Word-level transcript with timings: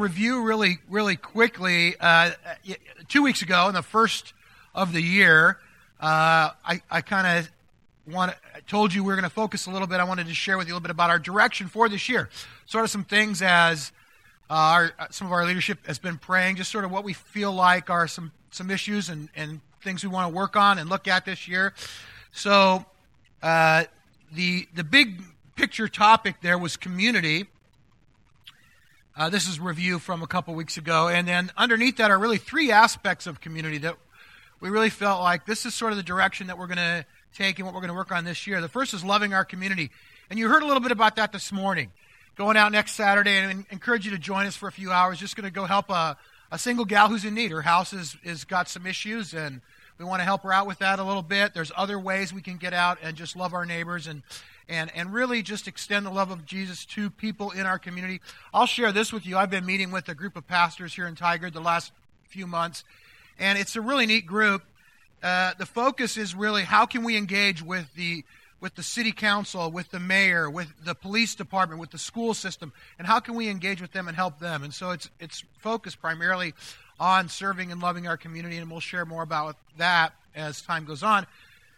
review 0.00 0.42
really, 0.42 0.78
really 0.88 1.16
quickly. 1.16 1.94
Uh, 2.00 2.32
two 3.08 3.22
weeks 3.22 3.42
ago, 3.42 3.68
in 3.68 3.74
the 3.74 3.82
first 3.82 4.32
of 4.74 4.92
the 4.92 5.02
year, 5.02 5.58
uh, 6.00 6.50
I, 6.64 6.82
I 6.90 7.00
kind 7.02 7.38
of 7.38 8.12
want 8.12 8.34
told 8.66 8.92
you 8.92 9.04
we 9.04 9.12
are 9.12 9.16
going 9.16 9.22
to 9.22 9.30
focus 9.30 9.66
a 9.66 9.70
little 9.70 9.86
bit. 9.86 10.00
I 10.00 10.04
wanted 10.04 10.26
to 10.26 10.34
share 10.34 10.58
with 10.58 10.66
you 10.66 10.72
a 10.72 10.76
little 10.76 10.82
bit 10.82 10.90
about 10.90 11.10
our 11.10 11.18
direction 11.18 11.68
for 11.68 11.88
this 11.88 12.08
year. 12.08 12.28
Sort 12.66 12.84
of 12.84 12.90
some 12.90 13.04
things 13.04 13.42
as 13.42 13.92
uh, 14.48 14.54
our, 14.54 14.92
some 15.10 15.26
of 15.26 15.32
our 15.32 15.44
leadership 15.44 15.86
has 15.86 15.98
been 15.98 16.18
praying, 16.18 16.56
just 16.56 16.72
sort 16.72 16.84
of 16.84 16.90
what 16.90 17.04
we 17.04 17.12
feel 17.12 17.52
like 17.52 17.90
are 17.90 18.08
some, 18.08 18.32
some 18.50 18.70
issues 18.70 19.08
and, 19.08 19.28
and 19.36 19.60
things 19.82 20.02
we 20.02 20.10
want 20.10 20.30
to 20.30 20.34
work 20.34 20.56
on 20.56 20.78
and 20.78 20.88
look 20.88 21.06
at 21.06 21.24
this 21.24 21.46
year. 21.46 21.74
So 22.32 22.84
uh, 23.42 23.84
the 24.32 24.66
the 24.74 24.84
big 24.84 25.22
picture 25.56 25.88
topic 25.88 26.36
there 26.42 26.58
was 26.58 26.76
community. 26.76 27.46
Uh, 29.20 29.28
this 29.28 29.46
is 29.46 29.60
review 29.60 29.98
from 29.98 30.22
a 30.22 30.26
couple 30.26 30.54
weeks 30.54 30.78
ago, 30.78 31.08
and 31.08 31.28
then 31.28 31.50
underneath 31.54 31.98
that 31.98 32.10
are 32.10 32.18
really 32.18 32.38
three 32.38 32.72
aspects 32.72 33.26
of 33.26 33.38
community 33.38 33.76
that 33.76 33.94
we 34.60 34.70
really 34.70 34.88
felt 34.88 35.20
like 35.20 35.44
this 35.44 35.66
is 35.66 35.74
sort 35.74 35.92
of 35.92 35.98
the 35.98 36.02
direction 36.02 36.46
that 36.46 36.56
we're 36.56 36.66
going 36.66 36.78
to 36.78 37.04
take 37.34 37.58
and 37.58 37.66
what 37.66 37.74
we're 37.74 37.82
going 37.82 37.90
to 37.90 37.94
work 37.94 38.12
on 38.12 38.24
this 38.24 38.46
year. 38.46 38.62
The 38.62 38.68
first 38.70 38.94
is 38.94 39.04
loving 39.04 39.34
our 39.34 39.44
community, 39.44 39.90
and 40.30 40.38
you 40.38 40.48
heard 40.48 40.62
a 40.62 40.66
little 40.66 40.80
bit 40.80 40.90
about 40.90 41.16
that 41.16 41.32
this 41.32 41.52
morning. 41.52 41.92
Going 42.36 42.56
out 42.56 42.72
next 42.72 42.92
Saturday, 42.92 43.36
and 43.36 43.66
encourage 43.68 44.06
you 44.06 44.12
to 44.12 44.18
join 44.18 44.46
us 44.46 44.56
for 44.56 44.70
a 44.70 44.72
few 44.72 44.90
hours. 44.90 45.18
Just 45.18 45.36
going 45.36 45.44
to 45.44 45.52
go 45.52 45.66
help 45.66 45.90
a, 45.90 46.16
a 46.50 46.58
single 46.58 46.86
gal 46.86 47.08
who's 47.08 47.26
in 47.26 47.34
need. 47.34 47.50
Her 47.50 47.60
house 47.60 47.92
is, 47.92 48.16
is 48.24 48.44
got 48.44 48.70
some 48.70 48.86
issues, 48.86 49.34
and 49.34 49.60
we 49.98 50.06
want 50.06 50.20
to 50.20 50.24
help 50.24 50.44
her 50.44 50.52
out 50.52 50.66
with 50.66 50.78
that 50.78 50.98
a 50.98 51.04
little 51.04 51.20
bit. 51.20 51.52
There's 51.52 51.72
other 51.76 51.98
ways 51.98 52.32
we 52.32 52.40
can 52.40 52.56
get 52.56 52.72
out 52.72 52.96
and 53.02 53.18
just 53.18 53.36
love 53.36 53.52
our 53.52 53.66
neighbors 53.66 54.06
and 54.06 54.22
and, 54.70 54.90
and 54.94 55.12
really 55.12 55.42
just 55.42 55.66
extend 55.66 56.06
the 56.06 56.10
love 56.10 56.30
of 56.30 56.46
Jesus 56.46 56.86
to 56.86 57.10
people 57.10 57.50
in 57.50 57.66
our 57.66 57.78
community. 57.78 58.20
I'll 58.54 58.66
share 58.66 58.92
this 58.92 59.12
with 59.12 59.26
you. 59.26 59.36
I've 59.36 59.50
been 59.50 59.66
meeting 59.66 59.90
with 59.90 60.08
a 60.08 60.14
group 60.14 60.36
of 60.36 60.46
pastors 60.46 60.94
here 60.94 61.08
in 61.08 61.16
Tigard 61.16 61.52
the 61.52 61.60
last 61.60 61.92
few 62.28 62.46
months, 62.46 62.84
and 63.38 63.58
it's 63.58 63.74
a 63.74 63.80
really 63.80 64.06
neat 64.06 64.26
group. 64.26 64.62
Uh, 65.22 65.52
the 65.58 65.66
focus 65.66 66.16
is 66.16 66.34
really 66.34 66.62
how 66.62 66.86
can 66.86 67.02
we 67.02 67.16
engage 67.16 67.62
with 67.62 67.92
the 67.94 68.24
with 68.60 68.74
the 68.74 68.82
city 68.82 69.10
council, 69.10 69.70
with 69.70 69.90
the 69.90 69.98
mayor, 69.98 70.50
with 70.50 70.68
the 70.84 70.94
police 70.94 71.34
department, 71.34 71.80
with 71.80 71.90
the 71.90 71.98
school 71.98 72.34
system, 72.34 72.74
and 72.98 73.06
how 73.06 73.18
can 73.18 73.34
we 73.34 73.48
engage 73.48 73.80
with 73.80 73.90
them 73.92 74.06
and 74.06 74.14
help 74.14 74.38
them? 74.38 74.62
And 74.62 74.72
so 74.72 74.90
it's 74.90 75.10
it's 75.18 75.44
focused 75.58 76.00
primarily 76.00 76.54
on 77.00 77.28
serving 77.28 77.72
and 77.72 77.82
loving 77.82 78.06
our 78.06 78.16
community, 78.16 78.58
and 78.58 78.70
we'll 78.70 78.80
share 78.80 79.04
more 79.04 79.22
about 79.22 79.56
that 79.78 80.12
as 80.34 80.62
time 80.62 80.84
goes 80.84 81.02
on. 81.02 81.26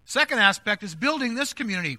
Second 0.04 0.40
aspect 0.40 0.82
is 0.82 0.94
building 0.94 1.36
this 1.36 1.52
community. 1.52 1.98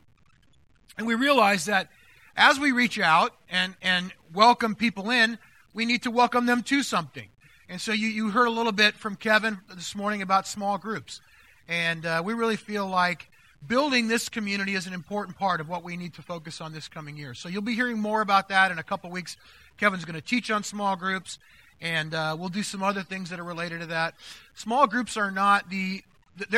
And 0.98 1.08
we 1.08 1.16
realize 1.16 1.66
that 1.66 1.90
as 2.36 2.60
we 2.60 2.72
reach 2.72 3.00
out 3.00 3.34
and, 3.50 3.76
and 3.82 4.12
welcome 4.34 4.76
people 4.76 5.10
in, 5.10 5.38
we 5.74 5.86
need 5.86 6.04
to 6.04 6.12
welcome 6.12 6.46
them 6.46 6.64
to 6.64 6.84
something. 6.84 7.30
And 7.70 7.82
so 7.82 7.92
you, 7.92 8.08
you 8.08 8.30
heard 8.30 8.48
a 8.48 8.52
little 8.52 8.72
bit 8.72 8.94
from 8.96 9.16
Kevin 9.16 9.60
this 9.74 9.96
morning 9.96 10.22
about 10.22 10.48
small 10.48 10.78
groups. 10.78 11.22
And 11.68 12.06
uh, 12.06 12.22
we 12.24 12.34
really 12.34 12.58
feel 12.58 12.88
like 12.88 13.30
building 13.66 14.08
this 14.08 14.30
community 14.30 14.76
is 14.76 14.86
an 14.86 14.94
important 14.94 15.38
part 15.38 15.62
of 15.62 15.70
what 15.70 15.84
we 15.84 15.98
need 15.98 16.14
to 16.16 16.22
focus 16.22 16.62
on 16.62 16.74
this 16.74 16.88
coming 16.88 17.18
year. 17.18 17.34
So 17.34 17.50
you'll 17.50 17.62
be 17.62 17.76
hearing 17.76 18.00
more 18.00 18.22
about 18.22 18.50
that 18.50 18.72
in 18.72 18.78
a 18.78 18.84
couple 18.84 19.10
weeks. 19.10 19.38
Kevin's 19.78 20.06
going 20.06 20.16
to 20.16 20.22
teach 20.22 20.52
on 20.52 20.64
small 20.64 20.96
groups, 20.96 21.40
and 21.82 22.14
uh, 22.14 22.36
we'll 22.38 22.50
do 22.50 22.64
some 22.64 22.84
other 22.84 23.02
things 23.02 23.30
that 23.30 23.40
are 23.40 23.44
related 23.44 23.80
to 23.80 23.88
that. 23.88 24.16
Small 24.54 24.86
groups 24.86 25.18
are 25.18 25.32
not 25.32 25.70
the 25.70 26.04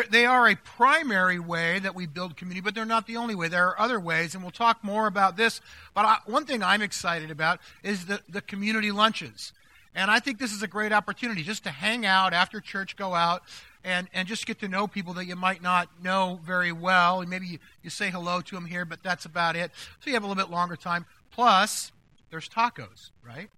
they 0.10 0.26
are 0.26 0.48
a 0.48 0.56
primary 0.56 1.40
way 1.40 1.80
that 1.80 1.96
we 1.96 2.06
build 2.06 2.38
community, 2.38 2.62
but 2.62 2.76
they're 2.76 2.86
not 2.86 3.08
the 3.08 3.18
only 3.18 3.36
way. 3.36 3.48
There 3.48 3.68
are 3.68 3.80
other 3.80 4.00
ways, 4.00 4.34
and 4.34 4.44
we'll 4.44 4.52
talk 4.52 4.84
more 4.84 5.08
about 5.08 5.36
this. 5.36 5.60
But 5.94 6.06
I, 6.06 6.18
one 6.26 6.46
thing 6.46 6.64
I'm 6.64 6.82
excited 6.82 7.30
about 7.30 7.60
is 7.84 8.06
the, 8.06 8.22
the 8.30 8.42
community 8.42 8.92
lunches. 8.92 9.52
And 9.94 10.10
I 10.10 10.20
think 10.20 10.40
this 10.40 10.54
is 10.54 10.62
a 10.62 10.68
great 10.68 10.92
opportunity 10.92 11.44
just 11.44 11.64
to 11.64 11.72
hang 11.72 12.06
out 12.06 12.34
after 12.34 12.60
church, 12.62 12.96
go 12.96 13.14
out, 13.14 13.44
and, 13.84 14.08
and 14.14 14.28
just 14.28 14.46
get 14.46 14.60
to 14.60 14.68
know 14.68 14.88
people 14.88 15.14
that 15.14 15.26
you 15.26 15.36
might 15.36 15.62
not 15.62 15.90
know 16.02 16.40
very 16.44 16.72
well. 16.72 17.22
And 17.22 17.30
maybe 17.30 17.48
you, 17.48 17.60
you 17.84 17.90
say 17.90 18.10
hello 18.10 18.42
to 18.42 18.56
them 18.56 18.66
here, 18.66 18.86
but 18.86 19.04
that's 19.04 19.26
about 19.26 19.56
it. 19.56 19.72
So 20.00 20.10
you 20.10 20.14
have 20.14 20.24
a 20.24 20.28
little 20.28 20.42
bit 20.42 20.52
longer 20.52 20.76
time. 20.76 21.06
Plus, 21.32 21.92
there's 22.30 22.50
tacos, 22.50 23.12
right? 23.26 23.50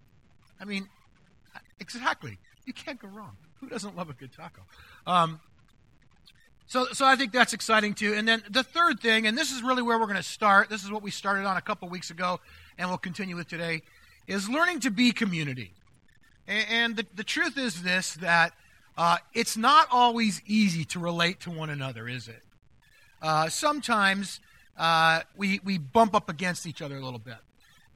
I 0.60 0.66
mean, 0.66 0.90
exactly. 1.80 2.38
You 2.66 2.74
can't 2.74 3.00
go 3.00 3.08
wrong. 3.08 3.38
Who 3.60 3.70
doesn't 3.70 3.96
love 3.96 4.10
a 4.10 4.14
good 4.14 4.32
taco? 4.34 4.62
Um, 5.08 5.40
so, 6.68 6.88
so 6.92 7.06
I 7.06 7.16
think 7.16 7.32
that's 7.32 7.54
exciting 7.54 7.94
too. 7.94 8.14
And 8.14 8.28
then 8.28 8.44
the 8.50 8.64
third 8.64 9.00
thing, 9.00 9.26
and 9.26 9.38
this 9.38 9.52
is 9.52 9.64
really 9.64 9.82
where 9.82 9.98
we're 9.98 10.06
going 10.06 10.18
to 10.18 10.24
start. 10.24 10.70
This 10.70 10.84
is 10.84 10.92
what 10.92 11.02
we 11.02 11.12
started 11.12 11.46
on 11.46 11.56
a 11.56 11.62
couple 11.62 11.88
weeks 11.88 12.12
ago, 12.12 12.42
and 12.78 12.90
we'll 12.90 12.98
continue 12.98 13.38
with 13.38 13.48
today, 13.48 13.84
is 14.28 14.50
learning 14.50 14.82
to 14.82 14.92
be 14.92 15.14
community. 15.14 15.72
And, 16.46 16.66
and 16.70 16.96
the, 16.98 17.06
the 17.16 17.24
truth 17.24 17.58
is 17.58 17.84
this: 17.84 18.16
that 18.16 18.52
uh, 18.98 19.18
it's 19.34 19.56
not 19.56 19.88
always 19.92 20.42
easy 20.46 20.84
to 20.86 21.00
relate 21.00 21.40
to 21.42 21.52
one 21.52 21.70
another, 21.70 22.08
is 22.08 22.28
it? 22.28 22.44
Uh, 23.22 23.48
sometimes 23.48 24.42
uh, 24.78 25.22
we 25.38 25.62
we 25.64 25.78
bump 25.78 26.14
up 26.14 26.30
against 26.30 26.66
each 26.66 26.82
other 26.82 26.98
a 26.98 27.02
little 27.02 27.18
bit, 27.18 27.38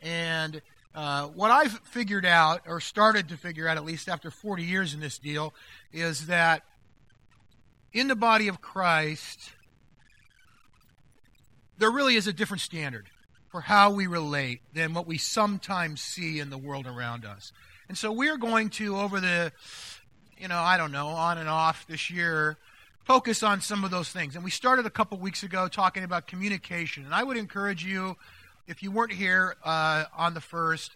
and 0.02 0.62
uh, 0.96 1.28
what 1.28 1.52
I've 1.52 1.78
figured 1.80 2.26
out, 2.26 2.62
or 2.68 2.80
started 2.80 3.30
to 3.30 3.38
figure 3.38 3.68
out, 3.68 3.78
at 3.78 3.86
least 3.86 4.10
after 4.10 4.30
40 4.30 4.64
years 4.64 4.94
in 4.94 5.00
this 5.00 5.18
deal, 5.18 5.54
is 5.94 6.28
that 6.28 6.64
in 7.94 8.08
the 8.08 8.16
body 8.16 8.48
of 8.48 8.62
Christ, 8.62 9.52
there 11.78 11.92
really 11.92 12.16
is 12.16 12.28
a 12.28 12.34
different 12.34 12.62
standard 12.62 13.10
for 13.50 13.62
how 13.62 13.92
we 13.92 14.08
relate 14.08 14.62
than 14.74 14.94
what 14.94 15.06
we 15.08 15.18
sometimes 15.18 16.00
see 16.00 16.40
in 16.40 16.50
the 16.50 16.58
world 16.58 16.88
around 16.88 17.26
us. 17.26 17.52
And 17.90 17.98
so 17.98 18.12
we're 18.12 18.38
going 18.38 18.70
to, 18.72 18.96
over 18.96 19.20
the, 19.20 19.52
you 20.38 20.48
know, 20.48 20.60
I 20.60 20.78
don't 20.78 20.94
know, 20.94 21.08
on 21.08 21.38
and 21.38 21.50
off 21.50 21.86
this 21.88 22.10
year, 22.10 22.58
focus 23.04 23.44
on 23.44 23.60
some 23.60 23.84
of 23.84 23.92
those 23.92 24.10
things. 24.10 24.36
And 24.36 24.46
we 24.46 24.52
started 24.52 24.86
a 24.86 24.90
couple 24.90 25.18
weeks 25.18 25.44
ago 25.44 25.68
talking 25.68 26.04
about 26.04 26.28
communication. 26.28 27.04
And 27.04 27.14
I 27.14 27.24
would 27.24 27.36
encourage 27.36 27.84
you, 27.84 28.16
if 28.68 28.82
you 28.82 28.92
weren't 28.92 29.12
here 29.12 29.58
uh, 29.66 30.06
on 30.16 30.34
the 30.34 30.40
first, 30.40 30.96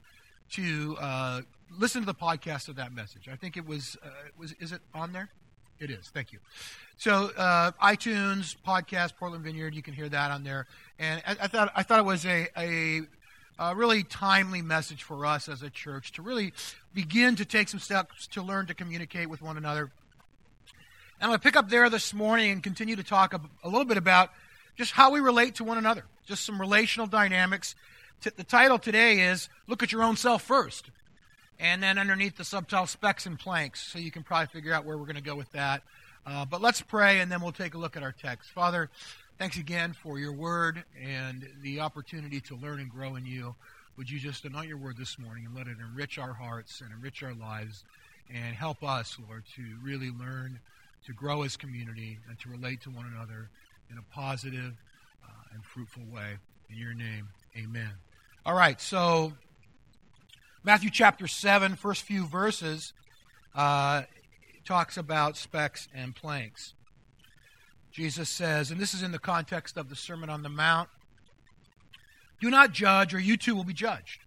to 0.51 0.95
uh, 1.01 1.41
listen 1.77 2.01
to 2.03 2.05
the 2.05 2.13
podcast 2.13 2.69
of 2.69 2.77
that 2.77 2.93
message. 2.93 3.27
I 3.27 3.35
think 3.35 3.57
it 3.57 3.67
was, 3.67 3.97
uh, 4.01 4.07
was 4.37 4.53
is 4.61 4.71
it 4.71 4.79
on 4.93 5.11
there? 5.11 5.29
It 5.79 5.89
is. 5.89 6.07
Thank 6.07 6.31
you. 6.31 6.39
So 6.97 7.31
uh, 7.37 7.71
iTunes 7.83 8.55
podcast 8.65 9.17
Portland 9.17 9.43
Vineyard, 9.43 9.75
you 9.75 9.81
can 9.81 9.93
hear 9.93 10.07
that 10.07 10.31
on 10.31 10.43
there. 10.43 10.67
And 10.97 11.21
I, 11.27 11.35
I 11.43 11.47
thought 11.47 11.71
I 11.75 11.83
thought 11.83 11.99
it 11.99 12.05
was 12.05 12.25
a, 12.25 12.47
a, 12.57 13.01
a 13.59 13.75
really 13.75 14.03
timely 14.03 14.61
message 14.61 15.03
for 15.03 15.25
us 15.25 15.49
as 15.49 15.61
a 15.61 15.69
church 15.69 16.13
to 16.13 16.21
really 16.21 16.53
begin 16.93 17.35
to 17.35 17.45
take 17.45 17.67
some 17.67 17.79
steps 17.81 18.27
to 18.27 18.41
learn 18.41 18.67
to 18.67 18.73
communicate 18.73 19.29
with 19.29 19.41
one 19.41 19.57
another. 19.57 19.81
And 19.81 19.91
I'm 21.21 21.29
going 21.29 21.39
to 21.39 21.43
pick 21.43 21.57
up 21.57 21.69
there 21.69 21.89
this 21.89 22.13
morning 22.13 22.51
and 22.51 22.63
continue 22.63 22.95
to 22.95 23.03
talk 23.03 23.33
a, 23.33 23.41
a 23.63 23.69
little 23.69 23.85
bit 23.85 23.97
about 23.97 24.31
just 24.77 24.91
how 24.91 25.11
we 25.11 25.19
relate 25.19 25.55
to 25.55 25.63
one 25.63 25.77
another, 25.77 26.05
just 26.25 26.45
some 26.45 26.59
relational 26.59 27.07
dynamics. 27.07 27.75
T- 28.21 28.31
the 28.35 28.43
title 28.45 28.79
today 28.79 29.19
is 29.21 29.49
"Look 29.67 29.83
at 29.83 29.91
Your 29.91 30.03
Own 30.03 30.15
Self 30.15 30.41
First. 30.41 30.89
And 31.59 31.81
then 31.81 31.97
underneath 31.97 32.37
the 32.37 32.43
subtitle, 32.43 32.87
specks 32.87 33.25
and 33.25 33.39
Planks. 33.39 33.81
So 33.81 33.99
you 33.99 34.11
can 34.11 34.23
probably 34.23 34.47
figure 34.47 34.73
out 34.73 34.85
where 34.85 34.97
we're 34.97 35.05
going 35.05 35.15
to 35.15 35.21
go 35.21 35.35
with 35.35 35.51
that. 35.53 35.83
Uh, 36.25 36.43
but 36.45 36.61
let's 36.61 36.81
pray 36.81 37.19
and 37.19 37.31
then 37.31 37.41
we'll 37.41 37.51
take 37.51 37.75
a 37.75 37.77
look 37.77 37.95
at 37.95 38.03
our 38.03 38.11
text. 38.11 38.49
Father, 38.49 38.89
thanks 39.37 39.57
again 39.57 39.93
for 39.93 40.17
your 40.17 40.33
word 40.33 40.83
and 41.01 41.47
the 41.61 41.79
opportunity 41.79 42.41
to 42.41 42.55
learn 42.55 42.79
and 42.79 42.89
grow 42.89 43.15
in 43.15 43.25
you. 43.25 43.55
Would 43.97 44.09
you 44.09 44.19
just 44.19 44.43
anoint 44.43 44.67
your 44.67 44.77
word 44.77 44.97
this 44.97 45.17
morning 45.17 45.45
and 45.45 45.55
let 45.55 45.67
it 45.67 45.77
enrich 45.79 46.17
our 46.17 46.33
hearts 46.33 46.81
and 46.81 46.91
enrich 46.91 47.23
our 47.23 47.33
lives 47.33 47.83
and 48.33 48.55
help 48.55 48.83
us, 48.83 49.17
Lord, 49.27 49.43
to 49.55 49.61
really 49.81 50.09
learn 50.09 50.59
to 51.05 51.13
grow 51.13 51.43
as 51.43 51.55
community 51.55 52.17
and 52.27 52.39
to 52.39 52.49
relate 52.49 52.81
to 52.81 52.89
one 52.89 53.05
another 53.05 53.49
in 53.91 53.97
a 53.97 54.13
positive 54.13 54.73
uh, 55.23 55.53
and 55.53 55.63
fruitful 55.63 56.03
way. 56.11 56.37
In 56.69 56.77
your 56.77 56.93
name, 56.93 57.29
amen. 57.55 57.91
All 58.45 58.55
right, 58.55 58.81
so 58.81 59.33
Matthew 60.65 60.89
chapter 60.89 61.27
7, 61.27 61.75
first 61.75 62.01
few 62.01 62.25
verses. 62.25 62.91
Uh, 63.53 64.01
talks 64.65 64.97
about 64.97 65.37
specks 65.37 65.87
and 65.93 66.15
planks. 66.15 66.73
Jesus 67.91 68.29
says, 68.29 68.71
and 68.71 68.79
this 68.79 68.95
is 68.95 69.03
in 69.03 69.11
the 69.11 69.19
context 69.19 69.77
of 69.77 69.89
the 69.89 69.95
Sermon 69.95 70.27
on 70.27 70.41
the 70.41 70.49
Mount 70.49 70.89
do 72.41 72.49
not 72.49 72.71
judge, 72.71 73.13
or 73.13 73.19
you 73.19 73.37
too 73.37 73.55
will 73.55 73.63
be 73.63 73.73
judged. 73.73 74.21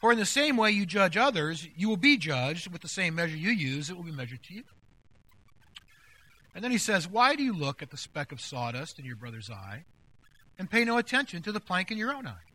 For 0.00 0.12
in 0.12 0.18
the 0.18 0.24
same 0.24 0.56
way 0.56 0.70
you 0.70 0.86
judge 0.86 1.16
others, 1.16 1.66
you 1.76 1.88
will 1.88 1.96
be 1.96 2.16
judged. 2.16 2.72
With 2.72 2.80
the 2.80 2.88
same 2.88 3.16
measure 3.16 3.36
you 3.36 3.50
use, 3.50 3.90
it 3.90 3.96
will 3.96 4.04
be 4.04 4.12
measured 4.12 4.42
to 4.44 4.54
you. 4.54 4.62
And 6.54 6.62
then 6.62 6.70
he 6.70 6.78
says, 6.78 7.08
Why 7.08 7.34
do 7.34 7.42
you 7.42 7.52
look 7.52 7.82
at 7.82 7.90
the 7.90 7.96
speck 7.96 8.32
of 8.32 8.40
sawdust 8.40 8.98
in 8.98 9.04
your 9.04 9.16
brother's 9.16 9.50
eye 9.50 9.84
and 10.58 10.70
pay 10.70 10.84
no 10.84 10.96
attention 10.96 11.42
to 11.42 11.52
the 11.52 11.60
plank 11.60 11.90
in 11.90 11.98
your 11.98 12.14
own 12.14 12.26
eye? 12.26 12.53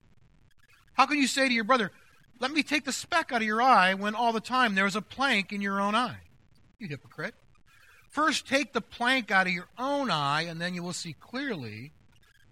How 0.93 1.05
can 1.05 1.17
you 1.17 1.27
say 1.27 1.47
to 1.47 1.53
your 1.53 1.63
brother, 1.63 1.91
let 2.39 2.51
me 2.51 2.63
take 2.63 2.85
the 2.85 2.91
speck 2.91 3.31
out 3.31 3.41
of 3.41 3.47
your 3.47 3.61
eye 3.61 3.93
when 3.93 4.15
all 4.15 4.33
the 4.33 4.39
time 4.39 4.75
there 4.75 4.85
is 4.85 4.95
a 4.95 5.01
plank 5.01 5.51
in 5.51 5.61
your 5.61 5.81
own 5.81 5.95
eye. 5.95 6.19
You 6.77 6.87
hypocrite. 6.87 7.35
First, 8.09 8.47
take 8.47 8.73
the 8.73 8.81
plank 8.81 9.29
out 9.29 9.47
of 9.47 9.53
your 9.53 9.67
own 9.77 10.09
eye, 10.09 10.43
and 10.43 10.59
then 10.59 10.73
you 10.73 10.81
will 10.81 10.93
see 10.93 11.13
clearly 11.13 11.91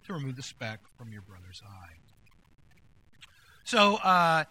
to 0.05 0.13
remove 0.13 0.35
the 0.35 0.43
speck 0.43 0.79
from 0.97 1.11
your 1.11 1.21
brother's 1.21 1.61
eye. 1.65 1.93
So, 3.63 3.95
uh, 3.95 4.43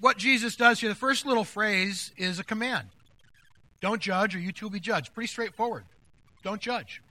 what 0.00 0.16
Jesus 0.16 0.56
does 0.56 0.80
here, 0.80 0.88
the 0.88 0.94
first 0.94 1.26
little 1.26 1.44
phrase 1.44 2.12
is 2.16 2.38
a 2.38 2.44
command. 2.44 2.88
Don't 3.80 4.00
judge, 4.00 4.34
or 4.34 4.38
you 4.38 4.52
too 4.52 4.66
will 4.66 4.70
be 4.70 4.80
judged. 4.80 5.12
Pretty 5.12 5.28
straightforward. 5.28 5.84
Don't 6.42 6.60
judge. 6.60 7.02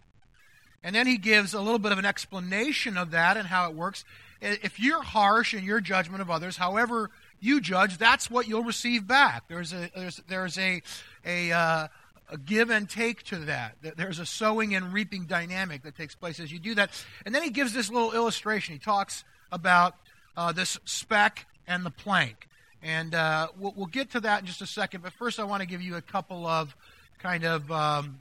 And 0.84 0.96
then 0.96 1.08
he 1.08 1.18
gives 1.18 1.54
a 1.54 1.62
little 1.62 1.80
bit 1.80 1.92
of 1.92 2.00
an 2.00 2.06
explanation 2.06 2.98
of 2.98 3.12
that 3.12 3.38
and 3.38 3.48
how 3.48 3.70
it 3.70 3.76
works. 3.76 4.04
If 4.42 4.80
you're 4.80 5.02
harsh 5.02 5.54
in 5.54 5.64
your 5.64 5.82
judgment 5.82 6.22
of 6.22 6.30
others, 6.30 6.58
however 6.58 7.10
you 7.40 7.62
judge, 7.62 7.98
that's 7.98 8.30
what 8.30 8.48
you'll 8.48 8.64
receive 8.64 9.08
back. 9.08 9.48
There's 9.48 9.74
a 9.74 9.90
there's 9.96 10.22
there's 10.28 10.58
a 10.58 10.82
a, 11.26 11.52
uh, 11.52 11.88
a 12.30 12.38
give 12.38 12.70
and 12.70 12.90
take 12.90 13.24
to 13.24 13.38
that. 13.40 13.76
There's 13.82 14.20
a 14.20 14.26
sowing 14.26 14.76
and 14.76 14.94
reaping 14.94 15.26
dynamic 15.26 15.84
that 15.84 15.96
takes 15.96 16.16
place 16.16 16.40
as 16.40 16.52
you 16.52 16.60
do 16.60 16.76
that. 16.76 16.92
And 17.26 17.34
then 17.34 17.44
he 17.44 17.50
gives 17.50 17.74
this 17.74 17.90
little 17.90 18.14
illustration. 18.14 18.74
He 18.74 18.80
talks 18.80 19.24
about 19.52 19.96
uh, 20.36 20.52
this 20.52 20.80
speck 20.86 21.46
and 21.68 21.86
the 21.86 21.92
plank. 21.92 22.48
And 22.82 23.16
uh, 23.16 23.48
we'll, 23.58 23.74
we'll, 23.76 23.88
get 23.88 24.12
to 24.12 24.20
that 24.22 24.42
in 24.42 24.46
just 24.46 24.62
a 24.62 24.68
second. 24.68 25.02
But 25.02 25.14
first, 25.14 25.40
I 25.40 25.44
want 25.44 25.62
to 25.62 25.68
give 25.68 25.82
you 25.82 25.96
a 25.96 26.02
couple 26.02 26.46
of 26.46 26.76
kind 27.20 27.44
of 27.44 27.72
um, 27.72 28.20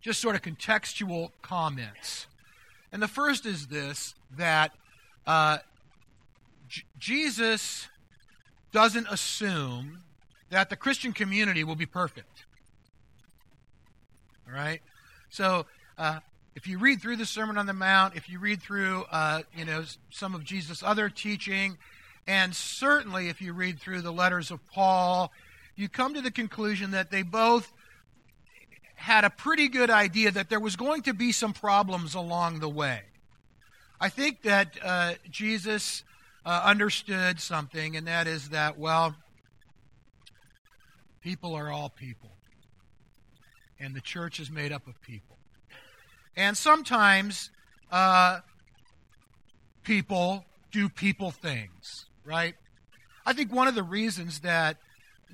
just 0.00 0.20
sort 0.20 0.36
of 0.36 0.42
contextual 0.42 1.32
comments. 1.42 2.26
And 2.92 3.02
the 3.02 3.08
first 3.08 3.44
is 3.44 3.66
this 3.66 4.14
that 4.36 4.72
uh, 5.26 5.58
J- 6.68 6.82
Jesus 6.98 7.88
doesn't 8.72 9.06
assume 9.10 9.98
that 10.50 10.70
the 10.70 10.76
Christian 10.76 11.12
community 11.12 11.64
will 11.64 11.76
be 11.76 11.86
perfect. 11.86 12.44
All 14.46 14.54
right? 14.54 14.80
So, 15.30 15.66
uh, 15.98 16.20
if 16.54 16.66
you 16.66 16.78
read 16.78 17.02
through 17.02 17.16
the 17.16 17.26
Sermon 17.26 17.58
on 17.58 17.66
the 17.66 17.74
Mount, 17.74 18.16
if 18.16 18.30
you 18.30 18.38
read 18.38 18.62
through, 18.62 19.04
uh, 19.10 19.42
you 19.54 19.64
know, 19.64 19.84
some 20.10 20.34
of 20.34 20.44
Jesus' 20.44 20.82
other 20.82 21.08
teaching, 21.10 21.76
and 22.26 22.54
certainly 22.54 23.28
if 23.28 23.42
you 23.42 23.52
read 23.52 23.78
through 23.78 24.00
the 24.00 24.12
letters 24.12 24.50
of 24.50 24.64
Paul, 24.70 25.32
you 25.74 25.88
come 25.88 26.14
to 26.14 26.22
the 26.22 26.30
conclusion 26.30 26.92
that 26.92 27.10
they 27.10 27.22
both 27.22 27.72
had 28.94 29.24
a 29.24 29.30
pretty 29.30 29.68
good 29.68 29.90
idea 29.90 30.30
that 30.30 30.48
there 30.48 30.58
was 30.58 30.76
going 30.76 31.02
to 31.02 31.12
be 31.12 31.30
some 31.30 31.52
problems 31.52 32.14
along 32.14 32.60
the 32.60 32.68
way. 32.68 33.02
I 34.00 34.08
think 34.10 34.42
that 34.42 34.76
uh, 34.82 35.14
Jesus 35.30 36.04
uh, 36.44 36.62
understood 36.64 37.40
something, 37.40 37.96
and 37.96 38.06
that 38.06 38.26
is 38.26 38.50
that, 38.50 38.78
well, 38.78 39.14
people 41.22 41.54
are 41.54 41.70
all 41.70 41.88
people, 41.88 42.30
and 43.80 43.94
the 43.94 44.00
church 44.00 44.38
is 44.38 44.50
made 44.50 44.70
up 44.70 44.86
of 44.86 45.00
people. 45.00 45.38
And 46.36 46.56
sometimes 46.56 47.50
uh, 47.90 48.40
people 49.82 50.44
do 50.70 50.90
people 50.90 51.30
things, 51.30 52.04
right? 52.24 52.54
I 53.24 53.32
think 53.32 53.50
one 53.50 53.66
of 53.66 53.74
the 53.74 53.82
reasons 53.82 54.40
that 54.40 54.76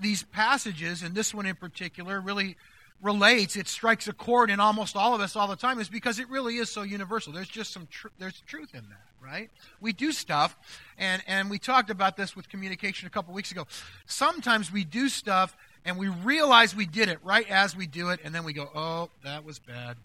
these 0.01 0.23
passages, 0.23 1.03
and 1.03 1.15
this 1.17 1.35
one 1.35 1.47
in 1.47 1.57
particular, 1.57 2.21
really 2.21 2.57
relates, 3.03 3.57
it 3.57 3.69
strikes 3.69 4.07
a 4.09 4.13
chord 4.13 4.49
in 4.49 4.61
almost 4.61 4.97
all 4.97 5.15
of 5.15 5.21
us 5.21 5.37
all 5.37 5.49
the 5.49 5.57
time, 5.57 5.81
is 5.81 5.89
because 5.89 6.19
it 6.19 6.31
really 6.31 6.57
is 6.57 6.71
so 6.71 6.83
universal. 6.83 7.33
There's 7.33 7.49
just 7.49 7.73
some 7.73 7.89
tr- 7.91 8.09
there's 8.19 8.41
truth 8.47 8.75
in 8.75 8.83
that, 8.89 9.07
right? 9.21 9.51
We 9.81 9.93
do 9.93 10.13
stuff, 10.13 10.57
and 10.97 11.23
and 11.27 11.51
we 11.51 11.59
talked 11.59 11.91
about 11.91 12.17
this 12.17 12.37
with 12.37 12.49
communication 12.49 13.07
a 13.07 13.11
couple 13.11 13.35
weeks 13.35 13.51
ago. 13.51 13.67
Sometimes 14.07 14.73
we 14.73 14.85
do 14.85 15.09
stuff 15.09 15.57
and 15.85 15.99
we 15.99 16.09
realize 16.09 16.77
we 16.77 16.87
did 16.87 17.09
it 17.09 17.19
right 17.25 17.49
as 17.51 17.77
we 17.77 17.87
do 17.87 18.11
it, 18.11 18.21
and 18.25 18.35
then 18.35 18.45
we 18.45 18.53
go, 18.53 18.71
"Oh, 18.75 19.11
that 19.25 19.45
was 19.45 19.59
bad. 19.59 19.97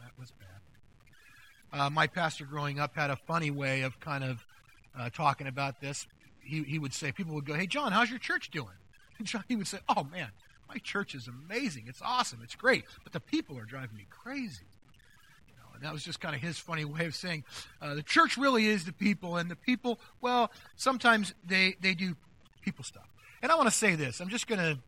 That 0.00 0.10
was 0.18 0.32
bad." 0.32 1.80
Uh, 1.80 1.90
my 1.90 2.06
pastor 2.06 2.44
growing 2.44 2.80
up 2.80 2.94
had 2.96 3.10
a 3.10 3.16
funny 3.16 3.50
way 3.50 3.82
of 3.82 3.98
kind 4.00 4.24
of 4.24 4.44
uh, 4.98 5.10
talking 5.10 5.46
about 5.46 5.80
this. 5.80 6.06
He 6.40 6.62
he 6.64 6.78
would 6.78 6.92
say, 6.92 7.12
people 7.12 7.34
would 7.34 7.46
go, 7.46 7.54
"Hey, 7.54 7.66
John, 7.66 7.92
how's 7.92 8.10
your 8.10 8.18
church 8.18 8.50
doing?" 8.50 8.74
And 9.18 9.26
John, 9.28 9.44
he 9.46 9.54
would 9.54 9.68
say, 9.68 9.78
"Oh 9.88 10.04
man." 10.04 10.30
My 10.68 10.76
church 10.78 11.14
is 11.14 11.28
amazing. 11.28 11.84
It's 11.86 12.02
awesome. 12.02 12.40
It's 12.42 12.54
great. 12.54 12.84
But 13.02 13.12
the 13.12 13.20
people 13.20 13.58
are 13.58 13.64
driving 13.64 13.96
me 13.96 14.06
crazy. 14.10 14.66
You 15.48 15.54
know, 15.56 15.74
and 15.74 15.82
that 15.82 15.92
was 15.92 16.04
just 16.04 16.20
kind 16.20 16.34
of 16.34 16.40
his 16.40 16.58
funny 16.58 16.84
way 16.84 17.06
of 17.06 17.14
saying 17.14 17.44
uh, 17.80 17.94
the 17.94 18.02
church 18.02 18.36
really 18.36 18.66
is 18.66 18.84
the 18.84 18.92
people, 18.92 19.36
and 19.36 19.50
the 19.50 19.56
people, 19.56 20.00
well, 20.20 20.50
sometimes 20.76 21.34
they, 21.46 21.76
they 21.80 21.94
do 21.94 22.16
people 22.62 22.84
stuff. 22.84 23.08
And 23.42 23.52
I 23.52 23.56
want 23.56 23.68
to 23.68 23.74
say 23.74 23.94
this. 23.94 24.20
I'm 24.20 24.30
just 24.30 24.46
going 24.46 24.60
to 24.60 24.78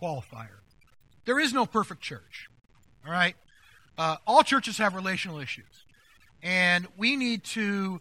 qualifier. 0.00 0.58
There 1.24 1.38
is 1.38 1.52
no 1.52 1.64
perfect 1.64 2.02
church. 2.02 2.48
All 3.06 3.12
right? 3.12 3.36
Uh, 3.96 4.16
all 4.26 4.42
churches 4.42 4.78
have 4.78 4.94
relational 4.94 5.38
issues. 5.38 5.84
And 6.42 6.86
we 6.96 7.16
need 7.16 7.44
to 7.44 8.00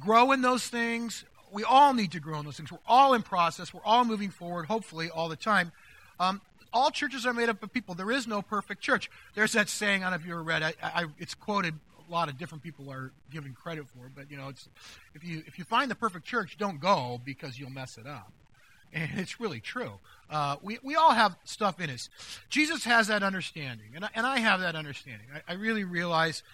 grow 0.00 0.32
in 0.32 0.42
those 0.42 0.66
things 0.66 1.24
we 1.54 1.62
all 1.64 1.94
need 1.94 2.12
to 2.12 2.20
grow 2.20 2.38
in 2.40 2.44
those 2.44 2.56
things. 2.56 2.70
We're 2.70 2.78
all 2.86 3.14
in 3.14 3.22
process. 3.22 3.72
We're 3.72 3.84
all 3.84 4.04
moving 4.04 4.30
forward, 4.30 4.66
hopefully, 4.66 5.08
all 5.08 5.28
the 5.28 5.36
time. 5.36 5.72
Um, 6.18 6.40
all 6.72 6.90
churches 6.90 7.24
are 7.24 7.32
made 7.32 7.48
up 7.48 7.62
of 7.62 7.72
people. 7.72 7.94
There 7.94 8.10
is 8.10 8.26
no 8.26 8.42
perfect 8.42 8.82
church. 8.82 9.08
There's 9.34 9.52
that 9.52 9.68
saying, 9.68 10.02
I 10.02 10.10
don't 10.10 10.18
know 10.18 10.22
if 10.22 10.26
you 10.26 10.32
ever 10.32 10.42
read 10.42 10.62
I, 10.64 10.74
I, 10.82 11.04
it's 11.18 11.34
quoted 11.34 11.74
a 12.06 12.12
lot 12.12 12.28
of 12.28 12.36
different 12.36 12.62
people 12.62 12.90
are 12.90 13.12
giving 13.30 13.54
credit 13.54 13.86
for, 13.88 14.10
but 14.14 14.30
you 14.30 14.36
know, 14.36 14.48
it's 14.48 14.68
if 15.14 15.24
you 15.24 15.42
if 15.46 15.58
you 15.58 15.64
find 15.64 15.90
the 15.90 15.94
perfect 15.94 16.26
church, 16.26 16.58
don't 16.58 16.80
go 16.80 17.20
because 17.24 17.58
you'll 17.58 17.70
mess 17.70 17.96
it 17.96 18.06
up. 18.06 18.32
And 18.96 19.18
it's 19.18 19.40
really 19.40 19.58
true. 19.58 19.90
Uh, 20.30 20.54
we, 20.62 20.78
we 20.84 20.94
all 20.94 21.10
have 21.10 21.34
stuff 21.42 21.80
in 21.80 21.90
us. 21.90 22.08
Jesus 22.48 22.84
has 22.84 23.08
that 23.08 23.24
understanding, 23.24 23.88
and 23.96 24.04
I, 24.04 24.08
and 24.14 24.24
I 24.24 24.38
have 24.38 24.60
that 24.60 24.76
understanding. 24.76 25.26
I, 25.34 25.52
I 25.52 25.56
really 25.56 25.82
realize 25.82 26.44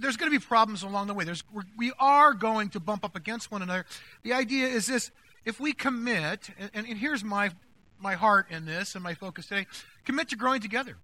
there's 0.00 0.16
going 0.16 0.30
to 0.30 0.38
be 0.38 0.44
problems 0.44 0.82
along 0.82 1.06
the 1.06 1.14
way. 1.14 1.24
There's, 1.24 1.44
we 1.76 1.92
are 1.98 2.34
going 2.34 2.70
to 2.70 2.80
bump 2.80 3.04
up 3.04 3.16
against 3.16 3.50
one 3.50 3.62
another. 3.62 3.86
The 4.22 4.32
idea 4.32 4.66
is 4.66 4.86
this 4.86 5.10
if 5.44 5.60
we 5.60 5.72
commit, 5.72 6.50
and, 6.58 6.86
and 6.86 6.98
here's 6.98 7.24
my, 7.24 7.50
my 7.98 8.14
heart 8.14 8.46
in 8.50 8.64
this 8.64 8.94
and 8.94 9.02
my 9.02 9.14
focus 9.14 9.46
today 9.46 9.66
commit 10.04 10.28
to 10.30 10.36
growing 10.36 10.60
together. 10.60 10.96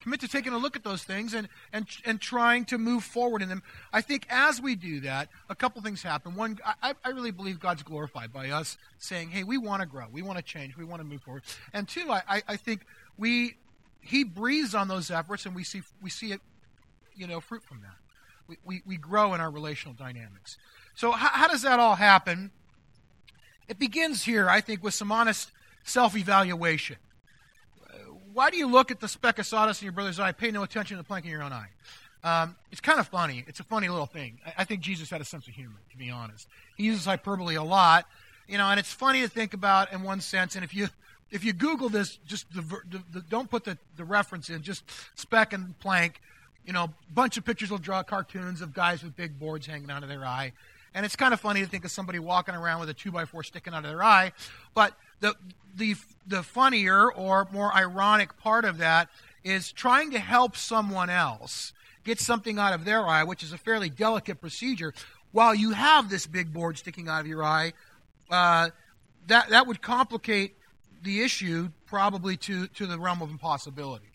Commit 0.00 0.20
to 0.20 0.28
taking 0.28 0.52
a 0.52 0.58
look 0.58 0.76
at 0.76 0.84
those 0.84 1.02
things 1.02 1.32
and, 1.32 1.48
and, 1.72 1.86
and 2.04 2.20
trying 2.20 2.66
to 2.66 2.76
move 2.76 3.04
forward 3.04 3.40
in 3.40 3.48
them. 3.48 3.62
I 3.90 4.02
think 4.02 4.26
as 4.28 4.60
we 4.60 4.74
do 4.74 5.00
that, 5.00 5.30
a 5.48 5.54
couple 5.54 5.80
things 5.80 6.02
happen. 6.02 6.34
One, 6.34 6.58
I, 6.82 6.92
I 7.02 7.08
really 7.08 7.30
believe 7.30 7.58
God's 7.58 7.82
glorified 7.82 8.30
by 8.30 8.50
us 8.50 8.76
saying, 8.98 9.30
hey, 9.30 9.44
we 9.44 9.56
want 9.56 9.80
to 9.80 9.86
grow, 9.86 10.04
we 10.12 10.20
want 10.20 10.36
to 10.36 10.44
change, 10.44 10.76
we 10.76 10.84
want 10.84 11.00
to 11.00 11.08
move 11.08 11.22
forward. 11.22 11.42
And 11.72 11.88
two, 11.88 12.10
I, 12.10 12.42
I 12.46 12.56
think 12.56 12.84
we 13.16 13.56
he 14.04 14.22
breathes 14.24 14.74
on 14.74 14.88
those 14.88 15.10
efforts 15.10 15.46
and 15.46 15.54
we 15.54 15.64
see 15.64 15.82
we 16.02 16.10
see 16.10 16.32
it 16.32 16.40
you 17.16 17.26
know 17.26 17.40
fruit 17.40 17.62
from 17.64 17.80
that 17.80 17.96
we, 18.46 18.56
we, 18.64 18.82
we 18.86 18.96
grow 18.96 19.34
in 19.34 19.40
our 19.40 19.50
relational 19.50 19.94
dynamics. 19.94 20.56
So, 20.94 21.12
how, 21.12 21.28
how 21.28 21.48
does 21.48 21.62
that 21.62 21.80
all 21.80 21.96
happen? 21.96 22.50
It 23.68 23.78
begins 23.78 24.24
here, 24.24 24.48
I 24.48 24.60
think, 24.60 24.82
with 24.82 24.94
some 24.94 25.10
honest 25.10 25.50
self 25.84 26.16
evaluation. 26.16 26.96
Why 28.32 28.50
do 28.50 28.56
you 28.56 28.66
look 28.66 28.90
at 28.90 29.00
the 29.00 29.08
speck 29.08 29.38
of 29.38 29.46
sawdust 29.46 29.80
in 29.80 29.86
your 29.86 29.92
brother's 29.92 30.18
eye, 30.18 30.32
pay 30.32 30.50
no 30.50 30.64
attention 30.64 30.96
to 30.96 31.02
the 31.02 31.06
plank 31.06 31.24
in 31.24 31.30
your 31.30 31.42
own 31.42 31.52
eye? 31.52 31.68
Um, 32.24 32.56
it's 32.72 32.80
kind 32.80 32.98
of 32.98 33.06
funny. 33.06 33.44
It's 33.46 33.60
a 33.60 33.64
funny 33.64 33.88
little 33.88 34.06
thing. 34.06 34.40
I, 34.44 34.54
I, 34.58 34.64
think 34.64 34.80
Jesus 34.80 35.10
had 35.10 35.20
a 35.20 35.24
sense 35.24 35.46
of 35.46 35.54
humor, 35.54 35.76
to 35.90 35.96
be 35.96 36.10
honest. 36.10 36.48
He 36.76 36.84
uses 36.84 37.04
hyperbole 37.04 37.54
a 37.54 37.62
lot, 37.62 38.06
you 38.48 38.58
know, 38.58 38.64
and 38.64 38.80
it's 38.80 38.92
funny 38.92 39.20
to 39.20 39.28
think 39.28 39.54
about 39.54 39.92
in 39.92 40.02
one 40.02 40.20
sense. 40.20 40.56
And 40.56 40.64
if 40.64 40.74
you 40.74 40.88
if 41.30 41.44
you 41.44 41.52
Google 41.52 41.88
this, 41.88 42.16
just 42.26 42.52
the, 42.54 42.62
the, 42.62 43.02
the, 43.12 43.20
don't 43.20 43.50
put 43.50 43.64
the, 43.64 43.76
the 43.96 44.04
reference 44.04 44.50
in, 44.50 44.62
just 44.62 44.84
speck 45.16 45.52
and 45.52 45.78
plank 45.80 46.20
you 46.66 46.72
know, 46.72 46.84
a 46.84 47.12
bunch 47.12 47.36
of 47.36 47.44
pictures 47.44 47.70
will 47.70 47.78
draw 47.78 48.02
cartoons 48.02 48.60
of 48.60 48.72
guys 48.72 49.02
with 49.02 49.16
big 49.16 49.38
boards 49.38 49.66
hanging 49.66 49.90
out 49.90 50.02
of 50.02 50.08
their 50.08 50.24
eye. 50.24 50.52
And 50.94 51.04
it's 51.04 51.16
kind 51.16 51.34
of 51.34 51.40
funny 51.40 51.60
to 51.60 51.66
think 51.66 51.84
of 51.84 51.90
somebody 51.90 52.18
walking 52.18 52.54
around 52.54 52.80
with 52.80 52.88
a 52.88 52.94
two 52.94 53.10
by 53.10 53.24
four 53.24 53.42
sticking 53.42 53.74
out 53.74 53.84
of 53.84 53.90
their 53.90 54.02
eye. 54.02 54.32
But 54.74 54.94
the 55.20 55.34
the 55.76 55.96
the 56.26 56.42
funnier 56.42 57.12
or 57.12 57.48
more 57.52 57.74
ironic 57.74 58.38
part 58.38 58.64
of 58.64 58.78
that 58.78 59.08
is 59.42 59.72
trying 59.72 60.12
to 60.12 60.18
help 60.18 60.56
someone 60.56 61.10
else 61.10 61.72
get 62.04 62.20
something 62.20 62.58
out 62.58 62.72
of 62.72 62.84
their 62.84 63.06
eye, 63.06 63.24
which 63.24 63.42
is 63.42 63.52
a 63.52 63.58
fairly 63.58 63.90
delicate 63.90 64.40
procedure, 64.40 64.94
while 65.32 65.54
you 65.54 65.72
have 65.72 66.10
this 66.10 66.26
big 66.26 66.52
board 66.52 66.78
sticking 66.78 67.08
out 67.08 67.20
of 67.20 67.26
your 67.26 67.42
eye. 67.42 67.72
Uh, 68.30 68.70
that 69.26 69.48
that 69.50 69.66
would 69.66 69.82
complicate 69.82 70.54
the 71.02 71.22
issue 71.22 71.70
probably 71.86 72.36
to 72.36 72.68
to 72.68 72.86
the 72.86 72.98
realm 72.98 73.20
of 73.20 73.30
impossibility. 73.30 74.13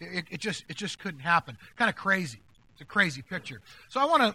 It, 0.00 0.24
it 0.30 0.40
just 0.40 0.64
it 0.68 0.76
just 0.76 0.98
couldn't 0.98 1.20
happen. 1.20 1.58
Kind 1.76 1.88
of 1.88 1.96
crazy. 1.96 2.40
It's 2.72 2.80
a 2.80 2.84
crazy 2.84 3.22
picture. 3.22 3.60
So 3.88 4.00
I 4.00 4.06
want 4.06 4.22
to 4.22 4.34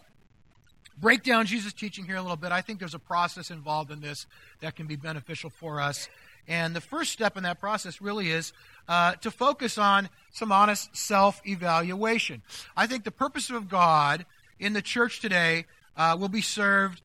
break 0.97 1.23
down 1.23 1.45
Jesus' 1.45 1.73
teaching 1.73 2.05
here 2.05 2.15
a 2.15 2.21
little 2.21 2.37
bit. 2.37 2.51
I 2.51 2.61
think 2.61 2.79
there's 2.79 2.93
a 2.93 2.99
process 2.99 3.51
involved 3.51 3.91
in 3.91 4.01
this 4.01 4.27
that 4.61 4.75
can 4.75 4.87
be 4.87 4.95
beneficial 4.95 5.49
for 5.49 5.81
us. 5.81 6.07
And 6.47 6.75
the 6.75 6.81
first 6.81 7.11
step 7.11 7.37
in 7.37 7.43
that 7.43 7.59
process 7.59 8.01
really 8.01 8.29
is 8.29 8.53
uh, 8.87 9.13
to 9.15 9.31
focus 9.31 9.77
on 9.77 10.09
some 10.31 10.51
honest 10.51 10.95
self 10.95 11.41
evaluation. 11.45 12.43
I 12.77 12.87
think 12.87 13.03
the 13.03 13.11
purpose 13.11 13.49
of 13.49 13.67
God 13.67 14.25
in 14.59 14.73
the 14.73 14.81
church 14.81 15.19
today 15.21 15.65
uh, 15.97 16.15
will 16.19 16.29
be 16.29 16.41
served 16.41 17.01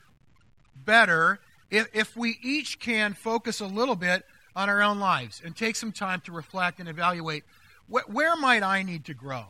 better 0.85 1.41
if, 1.71 1.89
if 1.95 2.17
we 2.17 2.39
each 2.43 2.79
can 2.81 3.15
focus 3.15 3.61
a 3.61 3.67
little 3.67 3.97
bit 3.97 4.25
on 4.55 4.69
our 4.69 4.83
own 4.83 4.99
lives 4.99 5.41
and 5.45 5.57
take 5.57 5.77
some 5.77 5.93
time 5.93 6.21
to 6.23 6.33
reflect 6.33 6.81
and 6.81 6.89
evaluate 6.89 7.45
wh- 7.91 8.09
where 8.09 8.37
might 8.37 8.63
I 8.63 8.83
need 8.83 9.05
to 9.07 9.15
grow? 9.15 9.47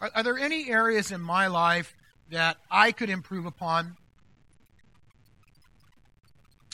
Are, 0.00 0.10
are 0.14 0.22
there 0.22 0.38
any 0.38 0.70
areas 0.70 1.10
in 1.10 1.20
my 1.20 1.46
life 1.46 1.96
that 2.30 2.58
I 2.70 2.92
could 2.92 3.10
improve 3.10 3.46
upon? 3.46 3.96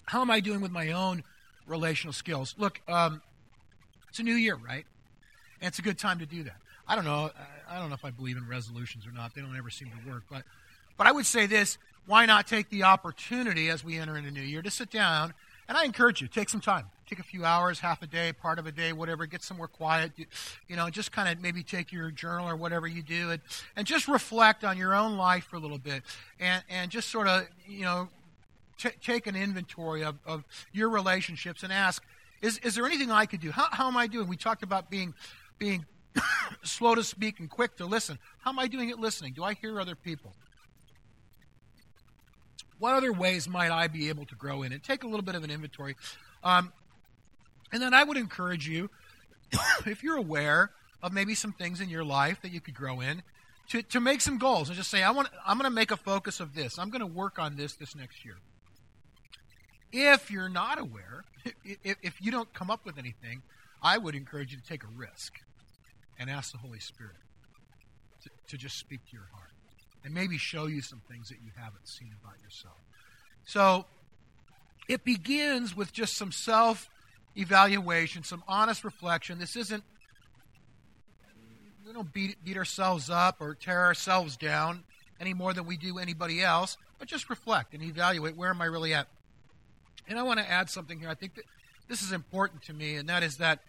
how 0.06 0.20
am 0.20 0.30
I 0.30 0.40
doing 0.40 0.60
with 0.60 0.70
my 0.70 0.92
own 0.92 1.24
relational 1.66 2.12
skills? 2.12 2.54
Look, 2.56 2.80
um, 2.88 3.20
it's 4.08 4.20
a 4.20 4.22
new 4.22 4.34
year, 4.34 4.54
right? 4.54 4.86
And 5.60 5.68
it's 5.68 5.78
a 5.78 5.82
good 5.82 5.98
time 5.98 6.20
to 6.20 6.26
do 6.26 6.44
that. 6.44 6.56
I 6.88 6.94
don't 6.94 7.04
know. 7.04 7.30
I 7.68 7.78
don't 7.78 7.88
know 7.88 7.94
if 7.94 8.04
I 8.04 8.10
believe 8.10 8.36
in 8.36 8.46
resolutions 8.46 9.06
or 9.06 9.10
not. 9.10 9.34
They 9.34 9.40
don't 9.40 9.56
ever 9.56 9.70
seem 9.70 9.90
to 9.90 10.10
work. 10.10 10.22
But, 10.30 10.44
but 10.96 11.08
I 11.08 11.12
would 11.12 11.26
say 11.26 11.46
this: 11.46 11.78
Why 12.06 12.24
not 12.24 12.46
take 12.46 12.70
the 12.70 12.84
opportunity 12.84 13.68
as 13.68 13.82
we 13.82 13.98
enter 13.98 14.16
into 14.16 14.30
New 14.30 14.42
Year 14.42 14.62
to 14.62 14.70
sit 14.70 14.90
down? 14.90 15.34
And 15.68 15.76
I 15.76 15.84
encourage 15.84 16.20
you, 16.20 16.28
take 16.28 16.48
some 16.48 16.60
time, 16.60 16.86
take 17.08 17.18
a 17.18 17.24
few 17.24 17.44
hours, 17.44 17.80
half 17.80 18.02
a 18.02 18.06
day, 18.06 18.32
part 18.32 18.58
of 18.58 18.66
a 18.66 18.72
day, 18.72 18.92
whatever. 18.92 19.26
Get 19.26 19.42
somewhere 19.42 19.68
quiet. 19.68 20.12
You 20.68 20.76
know, 20.76 20.90
just 20.90 21.12
kind 21.12 21.28
of 21.28 21.42
maybe 21.42 21.62
take 21.62 21.92
your 21.92 22.10
journal 22.10 22.48
or 22.48 22.56
whatever 22.56 22.86
you 22.86 23.02
do, 23.02 23.30
and, 23.30 23.40
and 23.76 23.86
just 23.86 24.08
reflect 24.08 24.64
on 24.64 24.76
your 24.76 24.94
own 24.94 25.16
life 25.16 25.44
for 25.44 25.56
a 25.56 25.60
little 25.60 25.78
bit, 25.78 26.02
and 26.40 26.62
and 26.68 26.90
just 26.90 27.08
sort 27.10 27.28
of 27.28 27.46
you 27.66 27.82
know 27.82 28.08
t- 28.78 28.90
take 29.02 29.26
an 29.26 29.36
inventory 29.36 30.04
of, 30.04 30.16
of 30.26 30.44
your 30.72 30.88
relationships 30.88 31.62
and 31.62 31.72
ask, 31.72 32.02
is, 32.42 32.58
is 32.58 32.74
there 32.74 32.86
anything 32.86 33.10
I 33.10 33.26
could 33.26 33.40
do? 33.40 33.50
How, 33.50 33.66
how 33.70 33.88
am 33.88 33.96
I 33.96 34.06
doing? 34.06 34.28
We 34.28 34.36
talked 34.36 34.62
about 34.62 34.90
being, 34.90 35.14
being 35.58 35.86
slow 36.62 36.94
to 36.94 37.04
speak 37.04 37.40
and 37.40 37.48
quick 37.48 37.76
to 37.76 37.86
listen. 37.86 38.18
How 38.40 38.50
am 38.50 38.58
I 38.58 38.66
doing 38.66 38.90
at 38.90 38.98
listening? 38.98 39.32
Do 39.32 39.44
I 39.44 39.54
hear 39.54 39.80
other 39.80 39.94
people? 39.94 40.32
What 42.78 42.94
other 42.94 43.12
ways 43.12 43.48
might 43.48 43.70
I 43.70 43.88
be 43.88 44.10
able 44.10 44.26
to 44.26 44.34
grow 44.34 44.62
in? 44.62 44.72
And 44.72 44.82
take 44.82 45.02
a 45.02 45.06
little 45.06 45.22
bit 45.22 45.34
of 45.34 45.44
an 45.44 45.50
inventory. 45.50 45.96
Um, 46.44 46.72
and 47.72 47.82
then 47.82 47.94
I 47.94 48.04
would 48.04 48.16
encourage 48.16 48.68
you, 48.68 48.90
if 49.86 50.02
you're 50.02 50.16
aware 50.16 50.70
of 51.02 51.12
maybe 51.12 51.34
some 51.34 51.52
things 51.52 51.80
in 51.80 51.88
your 51.88 52.04
life 52.04 52.40
that 52.42 52.52
you 52.52 52.60
could 52.60 52.74
grow 52.74 53.00
in, 53.00 53.22
to, 53.68 53.82
to 53.82 54.00
make 54.00 54.20
some 54.20 54.38
goals 54.38 54.68
and 54.68 54.76
just 54.76 54.90
say, 54.90 55.02
I 55.02 55.10
want, 55.10 55.28
I'm 55.44 55.58
going 55.58 55.68
to 55.68 55.74
make 55.74 55.90
a 55.90 55.96
focus 55.96 56.40
of 56.40 56.54
this. 56.54 56.78
I'm 56.78 56.90
going 56.90 57.00
to 57.00 57.06
work 57.06 57.38
on 57.38 57.56
this 57.56 57.74
this 57.74 57.96
next 57.96 58.24
year. 58.24 58.36
If 59.92 60.30
you're 60.30 60.48
not 60.48 60.78
aware, 60.78 61.24
if, 61.64 61.96
if 62.02 62.20
you 62.20 62.30
don't 62.30 62.52
come 62.52 62.70
up 62.70 62.84
with 62.84 62.98
anything, 62.98 63.42
I 63.82 63.98
would 63.98 64.14
encourage 64.14 64.52
you 64.52 64.58
to 64.58 64.64
take 64.64 64.84
a 64.84 64.88
risk 64.96 65.34
and 66.18 66.30
ask 66.30 66.52
the 66.52 66.58
Holy 66.58 66.80
Spirit 66.80 67.16
to, 68.22 68.30
to 68.48 68.56
just 68.56 68.78
speak 68.78 69.00
to 69.06 69.12
your 69.12 69.28
heart 69.32 69.50
and 70.04 70.14
maybe 70.14 70.38
show 70.38 70.66
you 70.66 70.80
some 70.80 71.02
things 71.10 71.28
that 71.28 71.38
you 71.44 71.50
haven't 71.56 71.88
seen 71.88 72.12
about 72.22 72.40
yourself. 72.42 72.76
So 73.44 73.86
it 74.88 75.04
begins 75.04 75.76
with 75.76 75.92
just 75.92 76.16
some 76.16 76.32
self 76.32 76.88
evaluation, 77.36 78.24
some 78.24 78.42
honest 78.48 78.84
reflection. 78.84 79.38
This 79.38 79.56
isn't, 79.56 79.84
we 81.86 81.92
don't 81.92 82.12
beat, 82.12 82.42
beat 82.44 82.56
ourselves 82.56 83.10
up 83.10 83.36
or 83.40 83.54
tear 83.54 83.84
ourselves 83.84 84.36
down 84.36 84.84
any 85.20 85.34
more 85.34 85.52
than 85.52 85.66
we 85.66 85.76
do 85.76 85.98
anybody 85.98 86.42
else, 86.42 86.76
but 86.98 87.08
just 87.08 87.30
reflect 87.30 87.74
and 87.74 87.82
evaluate 87.82 88.36
where 88.36 88.50
am 88.50 88.60
I 88.60 88.66
really 88.66 88.92
at? 88.92 89.06
And 90.08 90.18
I 90.18 90.22
want 90.22 90.40
to 90.40 90.50
add 90.50 90.70
something 90.70 90.98
here. 90.98 91.08
I 91.08 91.14
think 91.14 91.34
that 91.34 91.44
this 91.88 92.02
is 92.02 92.12
important 92.12 92.62
to 92.64 92.72
me, 92.72 92.96
and 92.96 93.08
that 93.08 93.22
is 93.22 93.36
that 93.38 93.60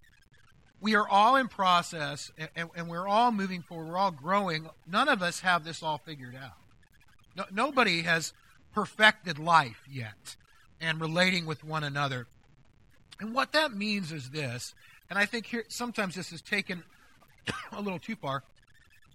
we 0.79 0.95
are 0.95 1.07
all 1.07 1.35
in 1.35 1.47
process 1.47 2.31
and, 2.55 2.69
and 2.75 2.87
we're 2.87 3.07
all 3.07 3.31
moving 3.31 3.61
forward. 3.61 3.87
We're 3.87 3.97
all 3.97 4.11
growing. 4.11 4.69
None 4.87 5.09
of 5.09 5.21
us 5.21 5.39
have 5.39 5.63
this 5.63 5.81
all 5.81 5.97
figured 5.97 6.35
out. 6.35 6.57
No, 7.35 7.45
nobody 7.51 8.03
has 8.03 8.33
perfected 8.73 9.39
life 9.39 9.83
yet 9.89 10.35
and 10.79 11.01
relating 11.01 11.45
with 11.45 11.63
one 11.63 11.83
another. 11.83 12.27
And 13.19 13.33
what 13.33 13.53
that 13.53 13.73
means 13.73 14.11
is 14.11 14.29
this, 14.29 14.73
and 15.09 15.17
I 15.17 15.25
think 15.25 15.45
here 15.45 15.65
sometimes 15.69 16.15
this 16.15 16.31
is 16.31 16.41
taken 16.41 16.83
a 17.71 17.81
little 17.81 17.99
too 17.99 18.15
far, 18.15 18.43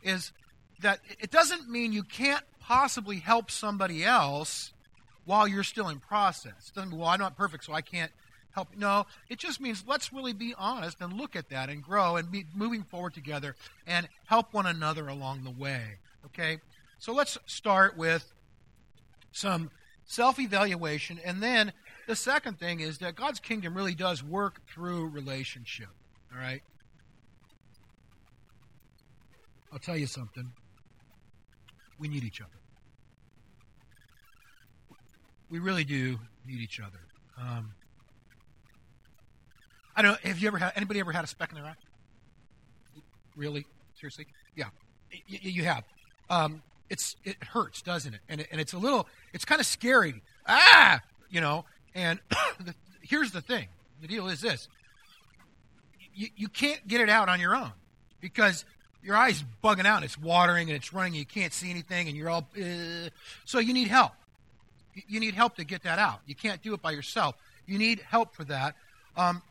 is 0.03 0.33
that 0.81 1.01
it 1.21 1.31
doesn't 1.31 1.69
mean 1.69 1.93
you 1.93 2.03
can't 2.03 2.45
possibly 2.61 3.19
help 3.19 3.51
somebody 3.51 4.05
else 4.05 4.73
while 5.25 5.47
you're 5.47 5.63
still 5.63 5.89
in 5.89 6.01
process. 6.01 6.69
It 6.69 6.75
doesn't 6.75 6.91
mean, 6.91 7.01
well, 7.01 7.09
I'm 7.09 7.21
not 7.21 7.37
perfect, 7.37 7.65
so 7.65 7.73
I 7.73 7.81
can't 7.81 8.11
help. 8.53 8.69
No, 8.77 9.07
it 9.29 9.39
just 9.39 9.61
means 9.61 9.85
let's 9.87 10.13
really 10.13 10.33
be 10.33 10.55
honest 10.57 11.01
and 11.01 11.13
look 11.13 11.37
at 11.37 11.49
that 11.51 11.69
and 11.69 11.83
grow 11.83 12.17
and 12.17 12.31
be 12.31 12.45
moving 12.55 12.83
forward 12.83 13.15
together 13.15 13.57
and 13.87 14.09
help 14.27 14.53
one 14.53 14.67
another 14.67 15.09
along 15.09 15.45
the 15.45 15.51
way. 15.51 15.99
Okay? 16.27 16.59
So 16.99 17.13
let's 17.13 17.39
start 17.47 17.97
with 17.97 18.33
some 19.33 19.71
self 20.05 20.39
evaluation. 20.39 21.19
And 21.25 21.43
then 21.43 21.73
the 22.07 22.17
second 22.17 22.59
thing 22.59 22.81
is 22.81 22.99
that 22.99 23.15
God's 23.17 23.41
kingdom 23.41 23.75
really 23.75 23.95
does 23.95 24.23
work 24.23 24.61
through 24.67 25.09
relationship. 25.09 25.89
All 26.33 26.41
right? 26.41 26.63
I'll 29.73 29.79
tell 29.79 29.97
you 29.97 30.07
something. 30.07 30.53
We 31.99 32.09
need 32.09 32.25
each 32.25 32.41
other 32.41 32.63
we 35.53 35.59
really 35.59 35.85
do 35.85 36.19
need 36.47 36.61
each 36.61 36.81
other. 36.81 36.99
Um, 37.39 37.75
I 39.95 40.01
don't 40.01 40.13
know. 40.13 40.29
Have 40.31 40.39
you 40.39 40.49
ever 40.49 40.57
had 40.57 40.73
anybody 40.75 40.99
ever 40.99 41.13
had 41.13 41.25
a 41.25 41.27
speck 41.27 41.51
in 41.51 41.57
their 41.57 41.67
eye? 41.67 41.75
Really? 43.37 43.67
Seriously? 43.95 44.27
Yeah, 44.57 44.71
y- 45.13 45.39
you 45.43 45.65
have. 45.65 45.85
Um, 46.31 46.63
it's 46.89 47.17
it 47.25 47.37
hurts, 47.45 47.83
doesn't 47.83 48.15
it? 48.15 48.21
And 48.31 48.41
it, 48.41 48.49
and 48.51 48.61
it's 48.61 48.73
a 48.73 48.79
little. 48.79 49.07
It's 49.35 49.45
kind 49.45 49.61
of 49.61 49.67
scary. 49.67 50.23
Ah, 50.49 51.01
you 51.31 51.43
know. 51.43 51.67
And 51.95 52.19
the, 52.61 52.75
here's 53.01 53.33
the 53.33 53.41
thing. 53.41 53.69
The 54.01 54.09
deal 54.09 54.29
is 54.29 54.41
this. 54.41 54.69
You, 56.15 56.29
you 56.37 56.49
can't 56.49 56.87
get 56.87 57.01
it 57.01 57.09
out 57.09 57.29
on 57.29 57.41
your 57.41 57.55
own 57.55 57.73
because 58.21 58.65
your 59.03 59.17
eye's 59.17 59.43
bugging 59.63 59.87
out. 59.87 59.97
and 59.97 60.05
It's 60.05 60.19
watering 60.19 60.69
and 60.69 60.77
it's 60.77 60.93
running. 60.93 61.13
And 61.13 61.19
you 61.19 61.27
can't 61.27 61.53
see 61.53 61.71
anything, 61.71 62.09
and 62.09 62.17
you're 62.17 62.29
all. 62.29 62.47
Uh, 62.57 63.09
so 63.45 63.59
you 63.59 63.73
need 63.73 63.89
help 63.89 64.13
you 65.09 65.21
need 65.21 65.35
help 65.35 65.57
to 65.57 65.65
get 65.65 65.83
that 65.85 65.99
out. 65.99 66.21
You 66.27 66.35
can't 66.35 66.63
do 66.63 66.75
it 66.75 66.83
by 66.83 66.93
yourself. 66.93 67.37
You 67.67 67.79
need 67.79 68.01
help 68.01 68.35
for 68.35 68.45
that. 68.45 68.75
Um, 69.17 69.43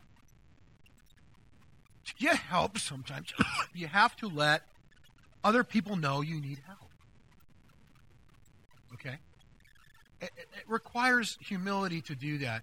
to 2.05 2.13
get 2.15 2.35
help, 2.35 2.77
sometimes 2.77 3.33
you 3.73 3.87
have 3.87 4.15
to 4.17 4.27
let 4.27 4.63
other 5.43 5.63
people 5.63 5.95
know 5.95 6.21
you 6.21 6.39
need 6.39 6.59
help. 6.65 6.79
Okay? 8.93 9.17
It, 10.21 10.31
it, 10.37 10.63
requires 10.67 11.37
humility 11.41 12.01
to 12.01 12.15
do 12.15 12.37
that. 12.39 12.61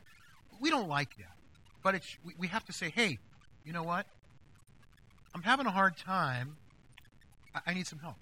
We 0.60 0.70
don't 0.70 0.88
like 0.88 1.16
that. 1.18 1.36
But 1.82 1.96
it's, 1.96 2.16
we, 2.24 2.34
we 2.38 2.46
have 2.48 2.64
to 2.66 2.72
say, 2.72 2.90
hey, 2.90 3.18
you 3.64 3.72
know 3.72 3.82
what? 3.82 4.06
I'm 5.34 5.42
having 5.42 5.66
a 5.66 5.70
hard 5.70 5.96
time. 5.96 6.56
I, 7.54 7.60
I 7.66 7.74
need 7.74 7.86
some 7.86 7.98
help. 7.98 8.16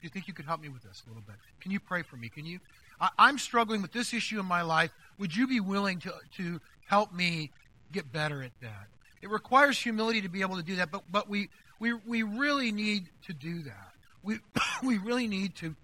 Do 0.00 0.04
you 0.06 0.10
think 0.10 0.28
you 0.28 0.34
could 0.34 0.44
help 0.44 0.60
me 0.60 0.68
with 0.68 0.82
this 0.82 1.02
a 1.06 1.08
little 1.08 1.24
bit? 1.26 1.36
Can 1.60 1.72
you 1.72 1.80
pray 1.80 2.02
for 2.02 2.16
me? 2.16 2.28
Can 2.28 2.46
you 2.46 2.60
I, 3.00 3.28
am 3.28 3.38
struggling 3.38 3.82
with 3.82 3.92
this 3.92 4.12
issue 4.12 4.40
in 4.40 4.46
my 4.46 4.62
life. 4.62 4.90
Would 5.18 5.34
you 5.34 5.46
be 5.46 5.60
willing 5.60 6.00
to, 6.00 6.12
to 6.36 6.60
help 6.86 7.12
me 7.12 7.50
get 7.92 8.12
better 8.12 8.42
at 8.42 8.52
that? 8.60 8.88
It 9.22 9.30
requires 9.30 9.78
humility 9.78 10.22
to 10.22 10.28
be 10.28 10.40
able 10.40 10.56
to 10.56 10.62
do 10.62 10.76
that, 10.76 10.90
but, 10.90 11.02
but 11.10 11.28
we, 11.28 11.48
we, 11.80 11.92
we 11.92 12.22
really 12.22 12.72
need 12.72 13.08
to 13.26 13.32
do 13.32 13.62
that. 13.62 13.92
We, 14.22 14.38
we 14.82 14.98
really 14.98 15.26
need 15.26 15.54
to 15.56 15.74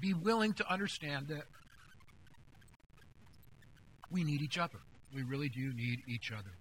be 0.00 0.14
willing 0.14 0.52
to 0.54 0.70
understand 0.70 1.28
that 1.28 1.44
we 4.12 4.24
need 4.24 4.42
each 4.42 4.58
other. 4.58 4.78
We 5.14 5.22
really 5.22 5.48
do 5.48 5.72
need 5.72 6.02
each 6.06 6.30
other. 6.30 6.52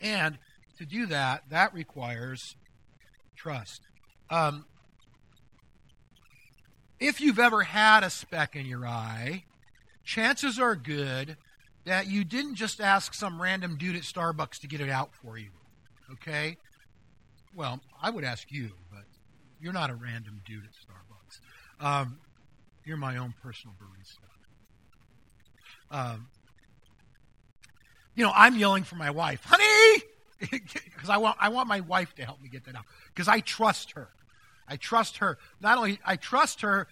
And 0.00 0.38
to 0.78 0.86
do 0.86 1.06
that, 1.06 1.44
that 1.50 1.72
requires 1.72 2.56
trust. 3.36 3.82
Um, 4.30 4.66
if 6.98 7.20
you've 7.20 7.38
ever 7.38 7.62
had 7.62 8.02
a 8.02 8.10
speck 8.10 8.56
in 8.56 8.66
your 8.66 8.86
eye, 8.86 9.44
chances 10.04 10.58
are 10.58 10.74
good 10.74 11.36
that 11.84 12.08
you 12.08 12.24
didn't 12.24 12.54
just 12.54 12.80
ask 12.80 13.14
some 13.14 13.40
random 13.40 13.76
dude 13.76 13.96
at 13.96 14.02
Starbucks 14.02 14.58
to 14.60 14.66
get 14.66 14.80
it 14.80 14.88
out 14.88 15.14
for 15.14 15.36
you. 15.36 15.50
Okay? 16.12 16.56
Well, 17.54 17.80
I 18.00 18.10
would 18.10 18.24
ask 18.24 18.50
you, 18.50 18.70
but 18.90 19.04
you're 19.60 19.72
not 19.72 19.90
a 19.90 19.94
random 19.94 20.40
dude 20.44 20.64
at 20.64 20.70
Starbucks. 20.70 21.84
Um, 21.84 22.18
you're 22.84 22.96
my 22.96 23.16
own 23.16 23.34
personal 23.42 23.74
barista. 23.80 24.23
Um, 25.94 26.26
you 28.16 28.24
know, 28.24 28.32
I'm 28.34 28.56
yelling 28.56 28.82
for 28.82 28.96
my 28.96 29.10
wife, 29.10 29.44
honey, 29.44 30.02
because 30.40 31.08
I 31.08 31.18
want 31.18 31.36
I 31.40 31.50
want 31.50 31.68
my 31.68 31.80
wife 31.80 32.12
to 32.16 32.24
help 32.24 32.42
me 32.42 32.48
get 32.48 32.64
that 32.64 32.74
out 32.74 32.84
because 33.14 33.28
I 33.28 33.38
trust 33.38 33.92
her. 33.92 34.08
I 34.66 34.76
trust 34.76 35.18
her. 35.18 35.38
Not 35.60 35.78
only 35.78 36.00
I 36.04 36.16
trust 36.16 36.62
her, 36.62 36.88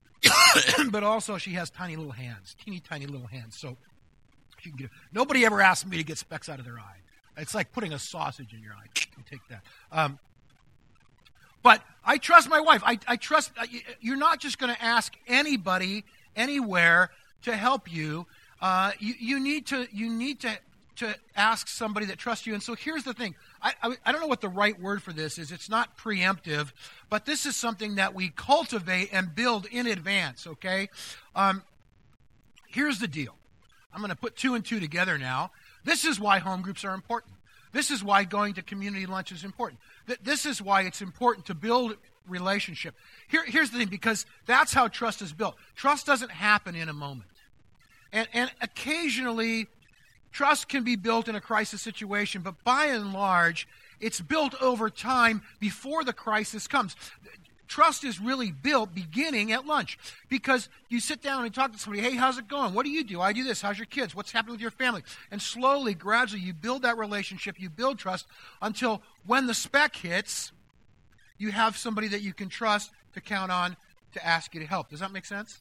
but 0.90 1.04
also 1.04 1.36
she 1.36 1.52
has 1.52 1.68
tiny 1.68 1.96
little 1.96 2.12
hands, 2.12 2.56
teeny 2.64 2.80
tiny 2.80 3.04
little 3.04 3.26
hands. 3.26 3.58
So 3.58 3.76
she 4.60 4.70
can 4.70 4.78
get. 4.78 4.90
Nobody 5.12 5.44
ever 5.44 5.60
asked 5.60 5.86
me 5.86 5.98
to 5.98 6.04
get 6.04 6.16
specks 6.16 6.48
out 6.48 6.58
of 6.58 6.64
their 6.64 6.78
eye. 6.78 7.00
It's 7.36 7.54
like 7.54 7.70
putting 7.70 7.92
a 7.92 7.98
sausage 7.98 8.54
in 8.54 8.62
your 8.62 8.72
eye. 8.72 8.86
You 8.94 9.24
take 9.30 9.46
that. 9.50 9.62
Um, 9.92 10.18
but 11.62 11.82
I 12.02 12.16
trust 12.16 12.48
my 12.48 12.60
wife. 12.60 12.82
I, 12.82 12.98
I 13.06 13.16
trust 13.16 13.52
uh, 13.60 13.66
you're 14.00 14.16
not 14.16 14.40
just 14.40 14.58
going 14.58 14.74
to 14.74 14.82
ask 14.82 15.14
anybody 15.26 16.04
anywhere 16.34 17.10
to 17.42 17.56
help 17.56 17.92
you. 17.92 18.26
Uh, 18.60 18.92
you. 18.98 19.14
You 19.18 19.40
need 19.40 19.66
to. 19.66 19.86
You 19.92 20.10
need 20.10 20.40
to 20.40 20.58
to 20.96 21.14
ask 21.36 21.68
somebody 21.68 22.06
that 22.06 22.18
trusts 22.18 22.46
you. 22.46 22.54
And 22.54 22.62
so 22.62 22.74
here's 22.74 23.04
the 23.04 23.12
thing 23.12 23.34
I, 23.62 23.74
I, 23.82 23.96
I, 24.04 24.12
don't 24.12 24.20
know 24.20 24.26
what 24.26 24.40
the 24.40 24.48
right 24.48 24.78
word 24.80 25.02
for 25.02 25.12
this 25.12 25.38
is. 25.38 25.52
It's 25.52 25.68
not 25.68 25.96
preemptive, 25.96 26.72
but 27.10 27.26
this 27.26 27.46
is 27.46 27.54
something 27.54 27.96
that 27.96 28.14
we 28.14 28.30
cultivate 28.30 29.10
and 29.12 29.34
build 29.34 29.66
in 29.66 29.86
advance, 29.86 30.46
okay? 30.46 30.88
Um, 31.34 31.62
here's 32.68 32.98
the 32.98 33.08
deal 33.08 33.34
I'm 33.92 34.00
going 34.00 34.10
to 34.10 34.16
put 34.16 34.36
two 34.36 34.54
and 34.54 34.64
two 34.64 34.80
together 34.80 35.18
now. 35.18 35.50
This 35.84 36.04
is 36.04 36.18
why 36.18 36.38
home 36.38 36.62
groups 36.62 36.84
are 36.84 36.94
important. 36.94 37.34
This 37.72 37.90
is 37.90 38.02
why 38.02 38.24
going 38.24 38.54
to 38.54 38.62
community 38.62 39.06
lunch 39.06 39.32
is 39.32 39.44
important. 39.44 39.80
This 40.22 40.46
is 40.46 40.62
why 40.62 40.82
it's 40.82 41.02
important 41.02 41.46
to 41.46 41.54
build 41.54 41.96
relationship. 42.28 42.94
Here, 43.28 43.44
here's 43.44 43.70
the 43.70 43.78
thing 43.78 43.88
because 43.88 44.26
that's 44.46 44.72
how 44.72 44.88
trust 44.88 45.22
is 45.22 45.32
built. 45.32 45.56
Trust 45.74 46.06
doesn't 46.06 46.30
happen 46.30 46.74
in 46.74 46.88
a 46.88 46.92
moment. 46.92 47.30
And, 48.12 48.28
and 48.32 48.50
occasionally, 48.60 49.66
trust 50.32 50.68
can 50.68 50.84
be 50.84 50.96
built 50.96 51.28
in 51.28 51.34
a 51.34 51.40
crisis 51.40 51.82
situation, 51.82 52.42
but 52.42 52.62
by 52.64 52.86
and 52.86 53.12
large, 53.12 53.66
it's 54.00 54.20
built 54.20 54.54
over 54.60 54.90
time 54.90 55.42
before 55.60 56.04
the 56.04 56.12
crisis 56.12 56.66
comes. 56.66 56.96
Trust 57.68 58.04
is 58.04 58.20
really 58.20 58.52
built 58.52 58.94
beginning 58.94 59.52
at 59.52 59.66
lunch 59.66 59.98
because 60.28 60.68
you 60.88 61.00
sit 61.00 61.20
down 61.20 61.44
and 61.44 61.54
talk 61.54 61.72
to 61.72 61.78
somebody, 61.78 62.02
hey, 62.02 62.14
how's 62.14 62.38
it 62.38 62.48
going? 62.48 62.74
What 62.74 62.84
do 62.84 62.92
you 62.92 63.02
do? 63.02 63.20
I 63.20 63.32
do 63.32 63.42
this. 63.42 63.60
How's 63.60 63.78
your 63.78 63.86
kids? 63.86 64.14
What's 64.14 64.30
happening 64.30 64.52
with 64.52 64.60
your 64.60 64.70
family? 64.70 65.02
And 65.30 65.42
slowly, 65.42 65.94
gradually, 65.94 66.42
you 66.42 66.52
build 66.52 66.82
that 66.82 66.96
relationship, 66.96 67.56
you 67.58 67.68
build 67.68 67.98
trust 67.98 68.26
until 68.62 69.02
when 69.26 69.46
the 69.46 69.54
speck 69.54 69.96
hits, 69.96 70.52
you 71.38 71.50
have 71.52 71.76
somebody 71.76 72.08
that 72.08 72.22
you 72.22 72.32
can 72.32 72.48
trust 72.48 72.90
to 73.14 73.20
count 73.20 73.50
on 73.52 73.76
to 74.12 74.26
ask 74.26 74.54
you 74.54 74.60
to 74.60 74.66
help. 74.66 74.90
Does 74.90 75.00
that 75.00 75.12
make 75.12 75.24
sense? 75.24 75.60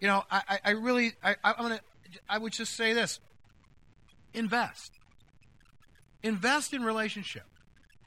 You 0.00 0.08
know, 0.08 0.24
I, 0.30 0.58
I 0.64 0.70
really, 0.70 1.12
I, 1.22 1.36
I'm 1.42 1.54
gonna, 1.58 1.80
I 2.28 2.38
would 2.38 2.52
just 2.52 2.74
say 2.74 2.92
this: 2.92 3.20
invest, 4.32 4.92
invest 6.22 6.72
in 6.72 6.82
relationship, 6.84 7.44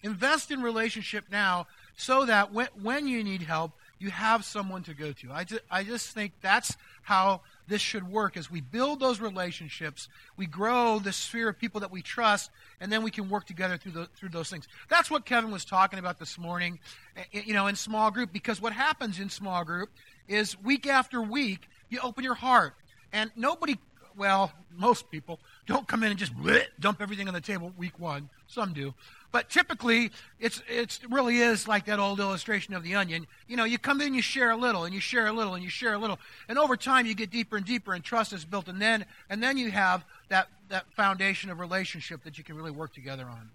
invest 0.02 0.52
in 0.52 0.62
relationship 0.62 1.26
now, 1.32 1.68
so 1.98 2.26
that 2.26 2.54
when, 2.54 2.68
when 2.82 3.08
you 3.08 3.24
need 3.24 3.42
help, 3.42 3.74
you 4.00 4.10
have 4.10 4.46
someone 4.46 4.84
to 4.84 4.94
go 4.94 5.12
to. 5.12 5.32
I 5.32 5.44
just, 5.44 5.62
I 5.70 5.84
just 5.84 6.10
think 6.10 6.34
that's 6.42 6.76
how 7.04 7.42
this 7.72 7.82
should 7.82 8.12
work 8.12 8.36
as 8.36 8.52
we 8.52 8.60
build 8.60 9.00
those 9.00 9.22
relationships, 9.22 10.10
we 10.36 10.46
grow 10.46 11.00
the 11.00 11.14
sphere 11.14 11.48
of 11.48 11.58
people 11.58 11.80
that 11.80 11.90
we 11.90 12.02
trust, 12.02 12.52
and 12.82 12.92
then 12.92 13.02
we 13.02 13.10
can 13.10 13.30
work 13.30 13.46
together 13.46 13.78
through, 13.78 13.94
the, 13.94 14.06
through 14.18 14.30
those 14.30 14.50
things. 14.50 14.68
That's 14.90 15.10
what 15.10 15.26
Kevin 15.26 15.52
was 15.52 15.64
talking 15.64 15.98
about 15.98 16.20
this 16.20 16.38
morning, 16.38 16.80
eh, 17.16 17.24
eh, 17.34 17.42
you 17.46 17.54
know, 17.54 17.68
in 17.68 17.78
small 17.78 18.12
group, 18.12 18.34
because 18.34 18.62
what 18.62 18.74
happens 18.74 19.22
in 19.22 19.30
small 19.30 19.64
group 19.64 19.90
is 20.28 20.62
week 20.62 20.86
after 20.86 21.22
week, 21.22 21.70
you 21.90 22.00
open 22.04 22.26
your 22.26 22.36
heart, 22.36 22.74
and 23.14 23.32
nobody, 23.38 23.78
well, 24.18 24.52
most 24.78 25.12
people 25.12 25.40
don't 25.66 25.88
come 25.88 26.04
in 26.04 26.10
and 26.10 26.20
just 26.20 26.36
bleh, 26.36 26.66
dump 26.80 27.02
everything 27.02 27.28
on 27.28 27.34
the 27.34 27.42
table 27.42 27.72
week 27.78 28.00
one. 28.00 28.30
Some 28.48 28.74
do. 28.74 28.94
But 29.32 29.50
typically, 29.50 30.12
it's 30.40 30.62
it's 30.68 31.00
really 31.10 31.38
is 31.38 31.68
like 31.68 31.86
that 31.86 32.00
old 32.00 32.20
illustration 32.20 32.74
of 32.74 32.84
the 32.84 32.96
onion. 32.96 33.28
You 33.48 33.56
know, 33.56 33.64
you 33.64 33.78
come 33.78 34.02
in, 34.02 34.14
you 34.14 34.22
share 34.22 34.52
a 34.52 34.58
little, 34.58 34.84
and 34.84 34.94
you 34.94 35.00
share 35.00 35.28
a 35.28 35.32
little, 35.32 35.54
and 35.54 35.64
you 35.64 35.70
share 35.70 35.94
a 35.94 35.98
little, 35.98 36.20
and 36.50 36.60
over 36.60 36.76
time 36.76 37.06
you 37.06 37.16
get 37.16 37.32
deeper 37.32 37.56
and 37.56 37.66
deeper, 37.66 37.94
and 37.94 38.04
trust 38.04 38.34
is 38.34 38.44
built, 38.44 38.68
and 38.68 38.82
then 38.82 39.06
and 39.30 39.42
then 39.42 39.58
you 39.58 39.72
have 39.72 40.04
that 40.28 40.50
that 40.68 40.86
foundation 40.96 41.50
of 41.50 41.60
relationship 41.60 42.24
that 42.24 42.38
you 42.38 42.44
can 42.44 42.58
really 42.58 42.72
work 42.72 42.94
together 42.94 43.26
on. 43.26 43.50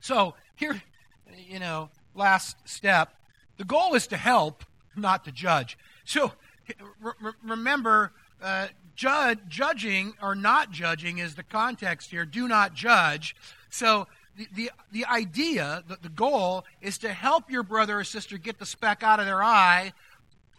So 0.00 0.34
here, 0.56 0.82
you 1.48 1.60
know, 1.60 1.90
last 2.14 2.56
step. 2.68 3.14
The 3.58 3.64
goal 3.64 3.94
is 3.94 4.06
to 4.08 4.16
help, 4.16 4.64
not 4.96 5.24
to 5.24 5.32
judge. 5.32 5.76
So 6.04 6.32
re- 7.00 7.32
remember, 7.42 8.12
uh, 8.42 8.68
judging 8.96 10.14
or 10.20 10.34
not 10.34 10.70
judging 10.70 11.18
is 11.18 11.34
the 11.34 11.42
context 11.42 12.10
here. 12.10 12.24
Do 12.24 12.48
not 12.48 12.74
judge. 12.74 13.36
So 13.70 14.06
the, 14.36 14.48
the, 14.54 14.70
the 14.92 15.04
idea, 15.06 15.84
the, 15.88 15.98
the 16.02 16.08
goal, 16.08 16.64
is 16.80 16.98
to 16.98 17.12
help 17.12 17.50
your 17.50 17.62
brother 17.62 18.00
or 18.00 18.04
sister 18.04 18.38
get 18.38 18.58
the 18.58 18.66
speck 18.66 19.02
out 19.02 19.20
of 19.20 19.26
their 19.26 19.42
eye, 19.42 19.92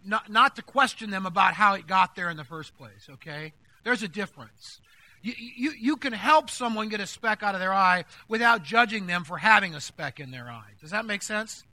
not, 0.05 0.29
not 0.29 0.55
to 0.55 0.61
question 0.61 1.09
them 1.09 1.25
about 1.25 1.53
how 1.53 1.73
it 1.73 1.87
got 1.87 2.15
there 2.15 2.29
in 2.29 2.37
the 2.37 2.43
first 2.43 2.77
place, 2.77 3.09
okay? 3.09 3.53
There's 3.83 4.03
a 4.03 4.07
difference. 4.07 4.79
You, 5.21 5.33
you, 5.37 5.71
you 5.77 5.95
can 5.97 6.13
help 6.13 6.49
someone 6.49 6.87
get 6.87 7.01
a 7.01 7.07
speck 7.07 7.43
out 7.43 7.55
of 7.55 7.59
their 7.59 7.73
eye 7.73 8.05
without 8.29 8.63
judging 8.63 9.07
them 9.07 9.25
for 9.25 9.37
having 9.37 9.75
a 9.75 9.81
speck 9.81 10.19
in 10.19 10.31
their 10.31 10.49
eye. 10.49 10.71
Does 10.79 10.91
that 10.91 11.05
make 11.05 11.23
sense? 11.23 11.65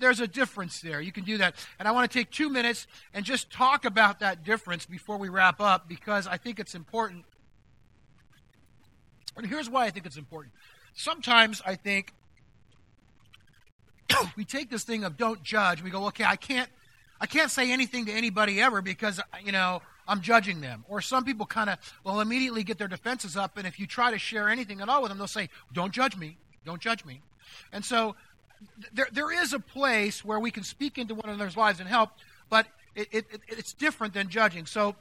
There's 0.00 0.20
a 0.20 0.26
difference 0.26 0.80
there. 0.80 1.00
You 1.00 1.12
can 1.12 1.24
do 1.24 1.38
that. 1.38 1.54
And 1.78 1.88
I 1.88 1.90
want 1.92 2.10
to 2.10 2.18
take 2.18 2.30
two 2.30 2.48
minutes 2.48 2.86
and 3.14 3.24
just 3.24 3.50
talk 3.50 3.84
about 3.84 4.20
that 4.20 4.44
difference 4.44 4.86
before 4.86 5.16
we 5.16 5.28
wrap 5.28 5.60
up 5.60 5.88
because 5.88 6.26
I 6.26 6.36
think 6.36 6.58
it's 6.58 6.74
important. 6.74 7.24
And 9.36 9.46
here's 9.46 9.70
why 9.70 9.86
I 9.86 9.90
think 9.90 10.06
it's 10.06 10.16
important 10.16 10.52
sometimes 10.94 11.62
I 11.64 11.74
think 11.74 12.12
we 14.36 14.44
take 14.44 14.70
this 14.70 14.84
thing 14.84 15.04
of 15.04 15.16
don't 15.16 15.42
judge. 15.42 15.82
We 15.82 15.90
go, 15.90 16.06
okay, 16.06 16.24
I 16.24 16.36
can't, 16.36 16.68
I 17.20 17.26
can't 17.26 17.50
say 17.50 17.70
anything 17.72 18.06
to 18.06 18.12
anybody 18.12 18.60
ever 18.60 18.82
because 18.82 19.20
you 19.44 19.52
know 19.52 19.82
I'm 20.06 20.20
judging 20.20 20.60
them. 20.60 20.84
Or 20.88 21.00
some 21.00 21.24
people 21.24 21.46
kind 21.46 21.70
of 21.70 21.78
will 22.04 22.20
immediately 22.20 22.64
get 22.64 22.78
their 22.78 22.88
defenses 22.88 23.36
up, 23.36 23.56
and 23.56 23.66
if 23.66 23.78
you 23.78 23.86
try 23.86 24.10
to 24.10 24.18
share 24.18 24.48
anything 24.48 24.80
at 24.80 24.88
all 24.88 25.02
with 25.02 25.10
them, 25.10 25.18
they'll 25.18 25.26
say, 25.26 25.48
"Don't 25.72 25.92
judge 25.92 26.16
me, 26.16 26.36
don't 26.64 26.80
judge 26.80 27.04
me." 27.04 27.20
And 27.72 27.84
so 27.84 28.16
there, 28.92 29.08
there 29.12 29.32
is 29.42 29.52
a 29.52 29.58
place 29.58 30.24
where 30.24 30.38
we 30.38 30.50
can 30.50 30.62
speak 30.62 30.98
into 30.98 31.14
one 31.14 31.28
another's 31.28 31.56
lives 31.56 31.80
and 31.80 31.88
help, 31.88 32.10
but 32.48 32.66
it, 32.94 33.08
it, 33.12 33.26
it's 33.48 33.72
different 33.72 34.14
than 34.14 34.28
judging. 34.28 34.66
So 34.66 34.94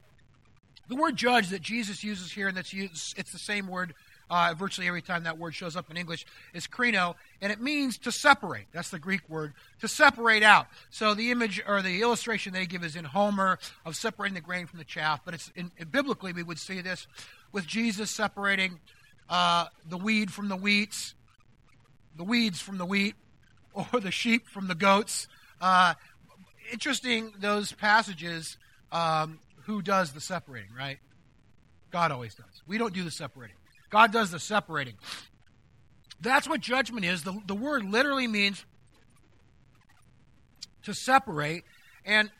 the 0.88 0.96
word 0.96 1.16
judge 1.16 1.50
that 1.50 1.62
Jesus 1.62 2.04
uses 2.04 2.32
here, 2.32 2.48
and 2.48 2.58
that's 2.58 2.74
used, 2.74 3.18
it's 3.18 3.32
the 3.32 3.40
same 3.40 3.68
word 3.68 3.94
uh, 4.30 4.54
virtually 4.58 4.88
every 4.88 5.02
time 5.02 5.24
that 5.24 5.38
word 5.38 5.54
shows 5.54 5.76
up 5.76 5.92
in 5.92 5.98
English, 5.98 6.26
is 6.54 6.66
krino, 6.66 7.16
and 7.42 7.52
it 7.52 7.60
means 7.60 7.98
to 7.98 8.12
separate. 8.12 8.66
That's 8.72 8.90
the 8.90 9.00
Greek 9.00 9.28
word, 9.30 9.54
to 9.82 9.90
separate 9.90 10.42
out. 10.42 10.68
So 10.90 11.14
the 11.14 11.32
image 11.32 11.62
or 11.68 11.82
the 11.82 12.02
illustration 12.02 12.54
they 12.54 12.66
give 12.66 12.84
is 12.84 12.96
in 12.96 13.04
Homer 13.04 13.60
of 13.86 13.98
separating 13.98 14.36
the 14.36 14.42
grain 14.42 14.68
from 14.68 14.80
the 14.80 14.86
chaff, 14.86 15.20
but 15.26 15.34
it's 15.34 15.52
in, 15.56 15.70
biblically 15.92 16.32
we 16.32 16.44
would 16.44 16.60
see 16.60 16.80
this 16.80 17.08
with 17.52 17.68
Jesus 17.68 18.10
separating 18.10 18.80
uh, 19.30 19.66
the 19.90 19.98
weed 19.98 20.32
from 20.32 20.48
the 20.48 20.56
wheats, 20.56 21.14
the 22.16 22.24
weeds 22.24 22.62
from 22.62 22.78
the 22.78 22.86
wheat, 22.86 23.16
or 23.74 24.00
the 24.00 24.12
sheep 24.12 24.48
from 24.48 24.68
the 24.68 24.76
goats. 24.76 25.28
Uh, 25.60 25.94
interesting, 26.72 27.34
those 27.40 27.72
passages. 27.72 28.58
Um, 28.92 29.40
who 29.66 29.82
does 29.82 30.12
the 30.12 30.22
separating, 30.22 30.74
right? 30.78 30.98
God 31.92 32.12
always 32.12 32.36
does. 32.36 32.62
We 32.68 32.78
don't 32.78 32.94
do 32.94 33.04
the 33.04 33.12
separating. 33.12 33.56
God 33.90 34.12
does 34.12 34.32
the 34.32 34.40
separating. 34.40 34.96
That's 36.20 36.48
what 36.48 36.62
judgment 36.62 37.06
is. 37.06 37.24
The, 37.24 37.40
the 37.46 37.56
word 37.56 37.84
literally 37.84 38.28
means 38.28 38.66
to 40.84 40.94
separate. 40.94 41.64
And 42.06 42.32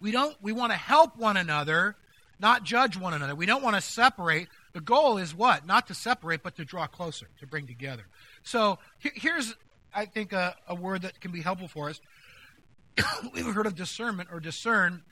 we 0.00 0.10
don't 0.10 0.36
we 0.40 0.52
want 0.52 0.72
to 0.72 0.78
help 0.78 1.16
one 1.16 1.36
another, 1.36 1.96
not 2.38 2.64
judge 2.64 2.96
one 2.96 3.14
another. 3.14 3.34
We 3.34 3.46
don't 3.46 3.62
want 3.62 3.76
to 3.76 3.82
separate. 3.82 4.48
The 4.72 4.80
goal 4.80 5.18
is 5.18 5.34
what? 5.34 5.66
Not 5.66 5.88
to 5.88 5.94
separate, 5.94 6.42
but 6.42 6.56
to 6.56 6.64
draw 6.64 6.86
closer, 6.86 7.28
to 7.40 7.46
bring 7.46 7.66
together. 7.66 8.06
So 8.42 8.78
here's, 8.98 9.54
I 9.94 10.06
think, 10.06 10.32
a, 10.32 10.54
a 10.68 10.74
word 10.74 11.02
that 11.02 11.20
can 11.20 11.32
be 11.32 11.40
helpful 11.40 11.68
for 11.68 11.90
us. 11.90 12.00
We've 13.34 13.46
heard 13.46 13.66
of 13.66 13.74
discernment 13.74 14.28
or 14.32 14.40
discern. 14.40 15.02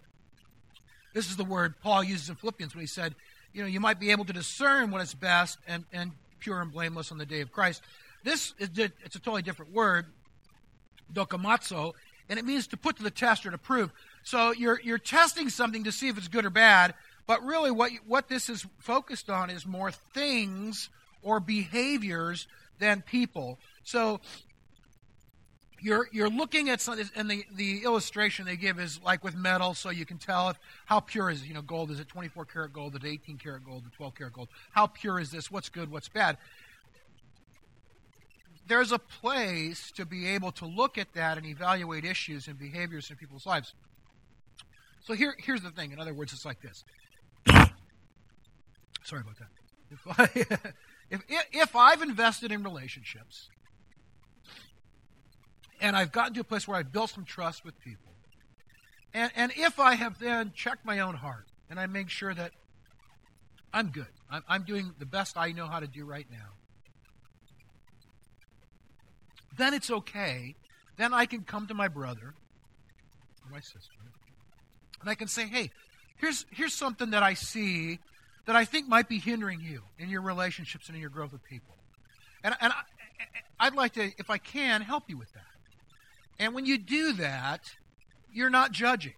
This 1.15 1.31
is 1.31 1.37
the 1.37 1.45
word 1.45 1.75
Paul 1.83 2.05
uses 2.05 2.29
in 2.29 2.37
Philippians 2.37 2.75
when 2.75 2.83
he 2.83 2.87
said, 2.87 3.15
you 3.53 3.63
know, 3.63 3.69
you 3.69 3.81
might 3.81 3.99
be 3.99 4.11
able 4.11 4.25
to 4.27 4.33
discern 4.33 4.91
what 4.91 5.01
is 5.01 5.15
best 5.15 5.59
and, 5.67 5.85
and 5.93 6.13
pure 6.39 6.61
and 6.61 6.71
blameless 6.71 7.11
on 7.11 7.19
the 7.19 7.27
day 7.27 7.41
of 7.41 7.51
Christ. 7.51 7.83
This 8.25 8.53
is 8.59 8.71
it's 8.77 9.17
a 9.17 9.21
totally 9.21 9.43
different 9.43 9.73
word, 9.73 10.07
dokimazo, 11.13 11.95
and 12.29 12.39
it 12.39 12.45
means 12.45 12.67
to 12.69 12.77
put 12.77 12.97
to 12.97 13.03
the 13.03 13.11
test 13.11 13.47
or 13.47 13.51
to 13.51 13.59
prove. 13.59 13.93
So 14.23 14.53
you're 14.53 14.81
you're 14.81 14.99
testing 14.99 15.49
something 15.49 15.85
to 15.85 15.93
see 15.93 16.09
if 16.09 16.19
it's 16.19 16.29
good 16.29 16.45
or 16.45 16.51
bad, 16.51 16.95
but 17.27 17.43
really 17.43 17.71
what 17.71 17.93
what 18.07 18.29
this 18.29 18.49
is 18.49 18.67
focused 18.79 19.31
on 19.31 19.51
is 19.51 19.67
more 19.67 19.91
things 19.91 20.91
or 21.23 21.41
behaviors 21.41 22.47
than 22.79 23.03
people. 23.03 23.59
So 23.83 24.21
you're 25.81 26.09
you're 26.13 26.29
looking 26.29 26.69
at 26.69 26.81
something, 26.81 27.09
and 27.15 27.31
the, 27.31 27.45
the 27.55 27.85
illustration 27.85 28.47
they 28.47 28.57
give 28.57 28.79
is 28.79 29.01
like 29.03 29.23
with 29.23 29.35
metal, 29.35 29.75
so 29.75 29.91
you 29.91 30.05
can 30.05 30.19
tell 30.19 30.51
if 30.51 30.59
how 30.87 31.01
pure 31.01 31.31
is 31.31 31.43
it. 31.43 31.49
You 31.49 31.55
know, 31.55 31.63
gold 31.63 31.91
is 31.91 32.01
it 32.01 32.09
24 32.09 32.45
karat 32.47 32.73
gold, 32.73 32.95
is 32.95 33.05
it 33.05 33.07
18 33.07 33.39
karat 33.39 33.65
gold, 33.65 33.85
is 33.87 33.93
12 33.97 34.15
karat 34.15 34.33
gold? 34.33 34.49
How 34.73 34.87
pure 34.87 35.21
is 35.21 35.31
this? 35.31 35.51
What's 35.51 35.69
good? 35.69 35.91
What's 35.91 36.09
bad? 36.09 36.39
There's 38.67 38.93
a 38.93 38.99
place 38.99 39.91
to 39.93 40.05
be 40.05 40.27
able 40.27 40.53
to 40.53 40.67
look 40.67 40.99
at 40.99 41.15
that 41.15 41.39
and 41.39 41.47
evaluate 41.47 42.05
issues 42.05 42.49
and 42.49 42.59
behaviors 42.59 43.09
in 43.11 43.17
people's 43.17 43.47
lives. 43.47 43.73
So 45.05 45.15
here, 45.15 45.35
here's 45.39 45.63
the 45.63 45.71
thing. 45.71 45.93
In 45.93 45.99
other 45.99 46.13
words, 46.13 46.35
it's 46.35 46.45
like 46.45 46.61
this. 46.61 46.85
Sorry 49.05 49.23
about 49.23 49.39
that. 49.39 49.49
If, 49.91 50.07
I, 50.07 50.73
if, 51.11 51.23
if 51.51 51.77
I've 51.77 52.03
invested 52.03 52.53
in 52.53 52.63
relationships 52.63 53.49
and 55.81 55.97
I've 55.97 56.13
gotten 56.13 56.35
to 56.35 56.41
a 56.41 56.45
place 56.45 56.67
where 56.67 56.77
I've 56.77 56.93
built 56.93 57.11
some 57.11 57.25
trust 57.25 57.65
with 57.65 57.79
people. 57.81 58.13
And, 59.15 59.33
and 59.37 59.53
if 59.57 59.81
I 59.81 59.95
have 59.95 60.19
then 60.19 60.53
checked 60.55 60.85
my 60.85 61.01
own 61.01 61.15
heart 61.15 61.47
and 61.71 61.81
I 61.81 61.87
make 61.87 62.11
sure 62.11 62.35
that 62.35 62.53
I'm 63.73 63.89
good, 63.89 64.07
I'm, 64.31 64.43
I'm 64.49 64.63
doing 64.65 64.95
the 64.99 65.07
best 65.07 65.37
I 65.37 65.53
know 65.53 65.67
how 65.67 65.81
to 65.81 65.87
do 65.87 66.05
right 66.05 66.27
now, 66.31 66.51
then 69.57 69.75
it's 69.75 69.91
okay. 69.91 70.55
Then 70.97 71.15
I 71.15 71.27
can 71.27 71.43
come 71.43 71.67
to 71.69 71.75
my 71.75 71.89
brother 71.89 72.35
or 73.45 73.51
my 73.51 73.61
sister 73.61 73.99
and 75.01 75.09
I 75.09 75.15
can 75.15 75.29
say, 75.29 75.47
hey, 75.47 75.71
here's, 76.17 76.45
here's 76.51 76.75
something 76.75 77.11
that 77.11 77.23
I 77.23 77.35
see 77.35 77.99
that 78.47 78.57
I 78.57 78.65
think 78.65 78.89
might 78.89 79.09
be 79.09 79.19
hindering 79.19 79.61
you 79.61 79.83
in 79.99 80.09
your 80.09 80.23
relationships 80.23 80.89
and 80.89 80.97
in 80.97 81.01
your 81.01 81.11
growth 81.11 81.33
with 81.33 81.45
people. 81.45 81.77
And, 82.43 82.55
and 82.61 82.73
I, 82.73 83.67
I'd 83.67 83.75
like 83.75 83.95
to, 83.95 84.11
if 84.19 84.31
I 84.31 84.39
can, 84.39 84.81
help 84.81 85.05
you 85.09 85.17
with 85.17 85.33
that. 85.35 85.43
And 86.39 86.55
when 86.55 86.67
you 86.67 86.79
do 86.79 87.15
that, 87.15 87.73
you're 88.33 88.51
not 88.51 88.73
judging. 88.73 89.15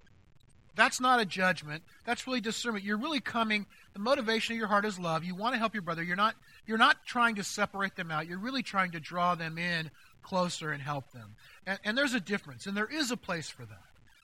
That's 0.76 1.00
not 1.00 1.20
a 1.20 1.26
judgment. 1.26 1.82
That's 2.06 2.26
really 2.26 2.40
discernment. 2.40 2.84
You're 2.84 2.96
really 2.96 3.20
coming. 3.20 3.66
The 3.92 3.98
motivation 3.98 4.54
of 4.54 4.58
your 4.58 4.68
heart 4.68 4.84
is 4.84 4.98
love. 4.98 5.24
You 5.24 5.34
want 5.34 5.54
to 5.54 5.58
help 5.58 5.74
your 5.74 5.82
brother. 5.82 6.02
You're 6.02 6.16
not. 6.16 6.36
You're 6.66 6.78
not 6.78 7.04
trying 7.04 7.34
to 7.34 7.44
separate 7.44 7.96
them 7.96 8.10
out. 8.10 8.26
You're 8.26 8.38
really 8.38 8.62
trying 8.62 8.92
to 8.92 9.00
draw 9.00 9.34
them 9.34 9.58
in 9.58 9.90
closer 10.22 10.70
and 10.70 10.80
help 10.80 11.10
them. 11.12 11.34
And, 11.66 11.78
and 11.84 11.98
there's 11.98 12.14
a 12.14 12.20
difference, 12.20 12.66
and 12.66 12.76
there 12.76 12.86
is 12.86 13.10
a 13.10 13.16
place 13.16 13.48
for 13.48 13.64
that. 13.64 13.82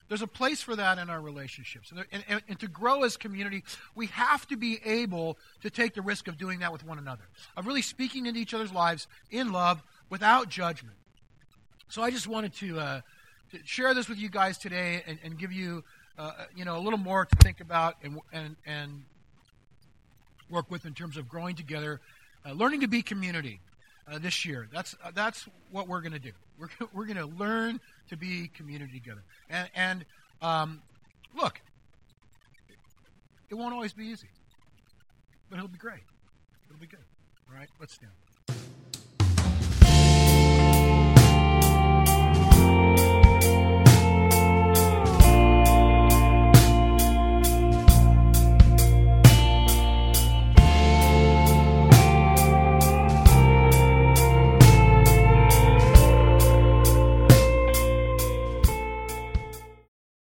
There's 0.09 0.23
a 0.23 0.29
place 0.29 0.63
for 0.63 0.77
that 0.77 0.99
in 0.99 1.11
our 1.11 1.21
relationships. 1.21 1.91
And, 1.91 2.05
and, 2.13 2.25
and, 2.29 2.43
and, 2.49 2.61
to 2.61 2.69
grow 2.69 3.03
as 3.03 3.17
community, 3.17 3.65
we 3.97 4.07
have 4.07 4.47
to 4.49 4.57
be 4.57 4.79
able 4.85 5.37
to 5.63 5.71
take 5.71 5.95
the 5.95 6.03
risk 6.03 6.29
of 6.29 6.39
doing 6.39 6.61
that 6.61 6.73
with 6.73 6.87
one 6.87 6.99
another, 6.99 7.25
of 7.57 7.67
really 7.67 7.83
speaking 7.83 8.27
into 8.27 8.39
each 8.39 8.55
other's 8.55 8.73
lives 8.73 9.09
in 9.31 9.51
love 9.51 9.83
without 10.09 10.49
judgment. 10.49 10.97
So 11.89 12.03
I 12.03 12.11
just 12.11 12.27
wanted 12.27 12.53
to, 12.55 12.79
uh, 12.79 13.01
to 13.53 13.59
share 13.65 13.95
this 13.95 14.09
with 14.09 14.19
you 14.19 14.29
guys 14.29 14.59
today 14.59 15.03
and, 15.07 15.19
and 15.23 15.39
give 15.39 15.53
you, 15.53 15.85
uh, 16.19 16.33
you 16.55 16.65
know, 16.65 16.77
a 16.77 16.81
little 16.81 16.99
more 16.99 17.25
to 17.25 17.37
think 17.37 17.61
about 17.61 17.97
and, 18.03 18.21
and, 18.33 18.57
and 18.67 19.05
work 20.51 20.71
with 20.71 20.85
in 20.85 20.95
terms 20.95 21.17
of 21.17 21.29
growing 21.29 21.55
together, 21.55 22.01
uh, 22.45 22.53
learning 22.53 22.81
to 22.81 22.89
be 22.89 23.03
community 23.03 23.61
uh, 24.11 24.19
this 24.19 24.45
year. 24.45 24.69
That's 24.73 24.97
uh, 25.05 25.11
that's 25.15 25.47
what 25.71 25.89
we're 25.89 26.01
going 26.01 26.13
to 26.13 26.19
do. 26.19 26.33
We're 26.59 26.69
we're 26.93 27.07
going 27.07 27.17
to 27.19 27.27
learn 27.27 27.81
to 28.09 28.17
be 28.17 28.49
community 28.49 28.99
together. 28.99 29.23
And 29.51 29.69
and 29.75 30.05
um, 30.43 30.83
look, 31.37 31.61
it 33.49 33.55
won't 33.55 33.75
always 33.75 33.93
be 33.93 34.07
easy, 34.07 34.29
but 35.51 35.57
it'll 35.57 35.69
be 35.69 35.79
great. 35.79 36.05
It'll 36.69 36.81
be 36.81 36.87
good. 36.87 37.05
All 37.49 37.57
right, 37.57 37.69
let's 37.81 37.95
stand. 37.95 38.13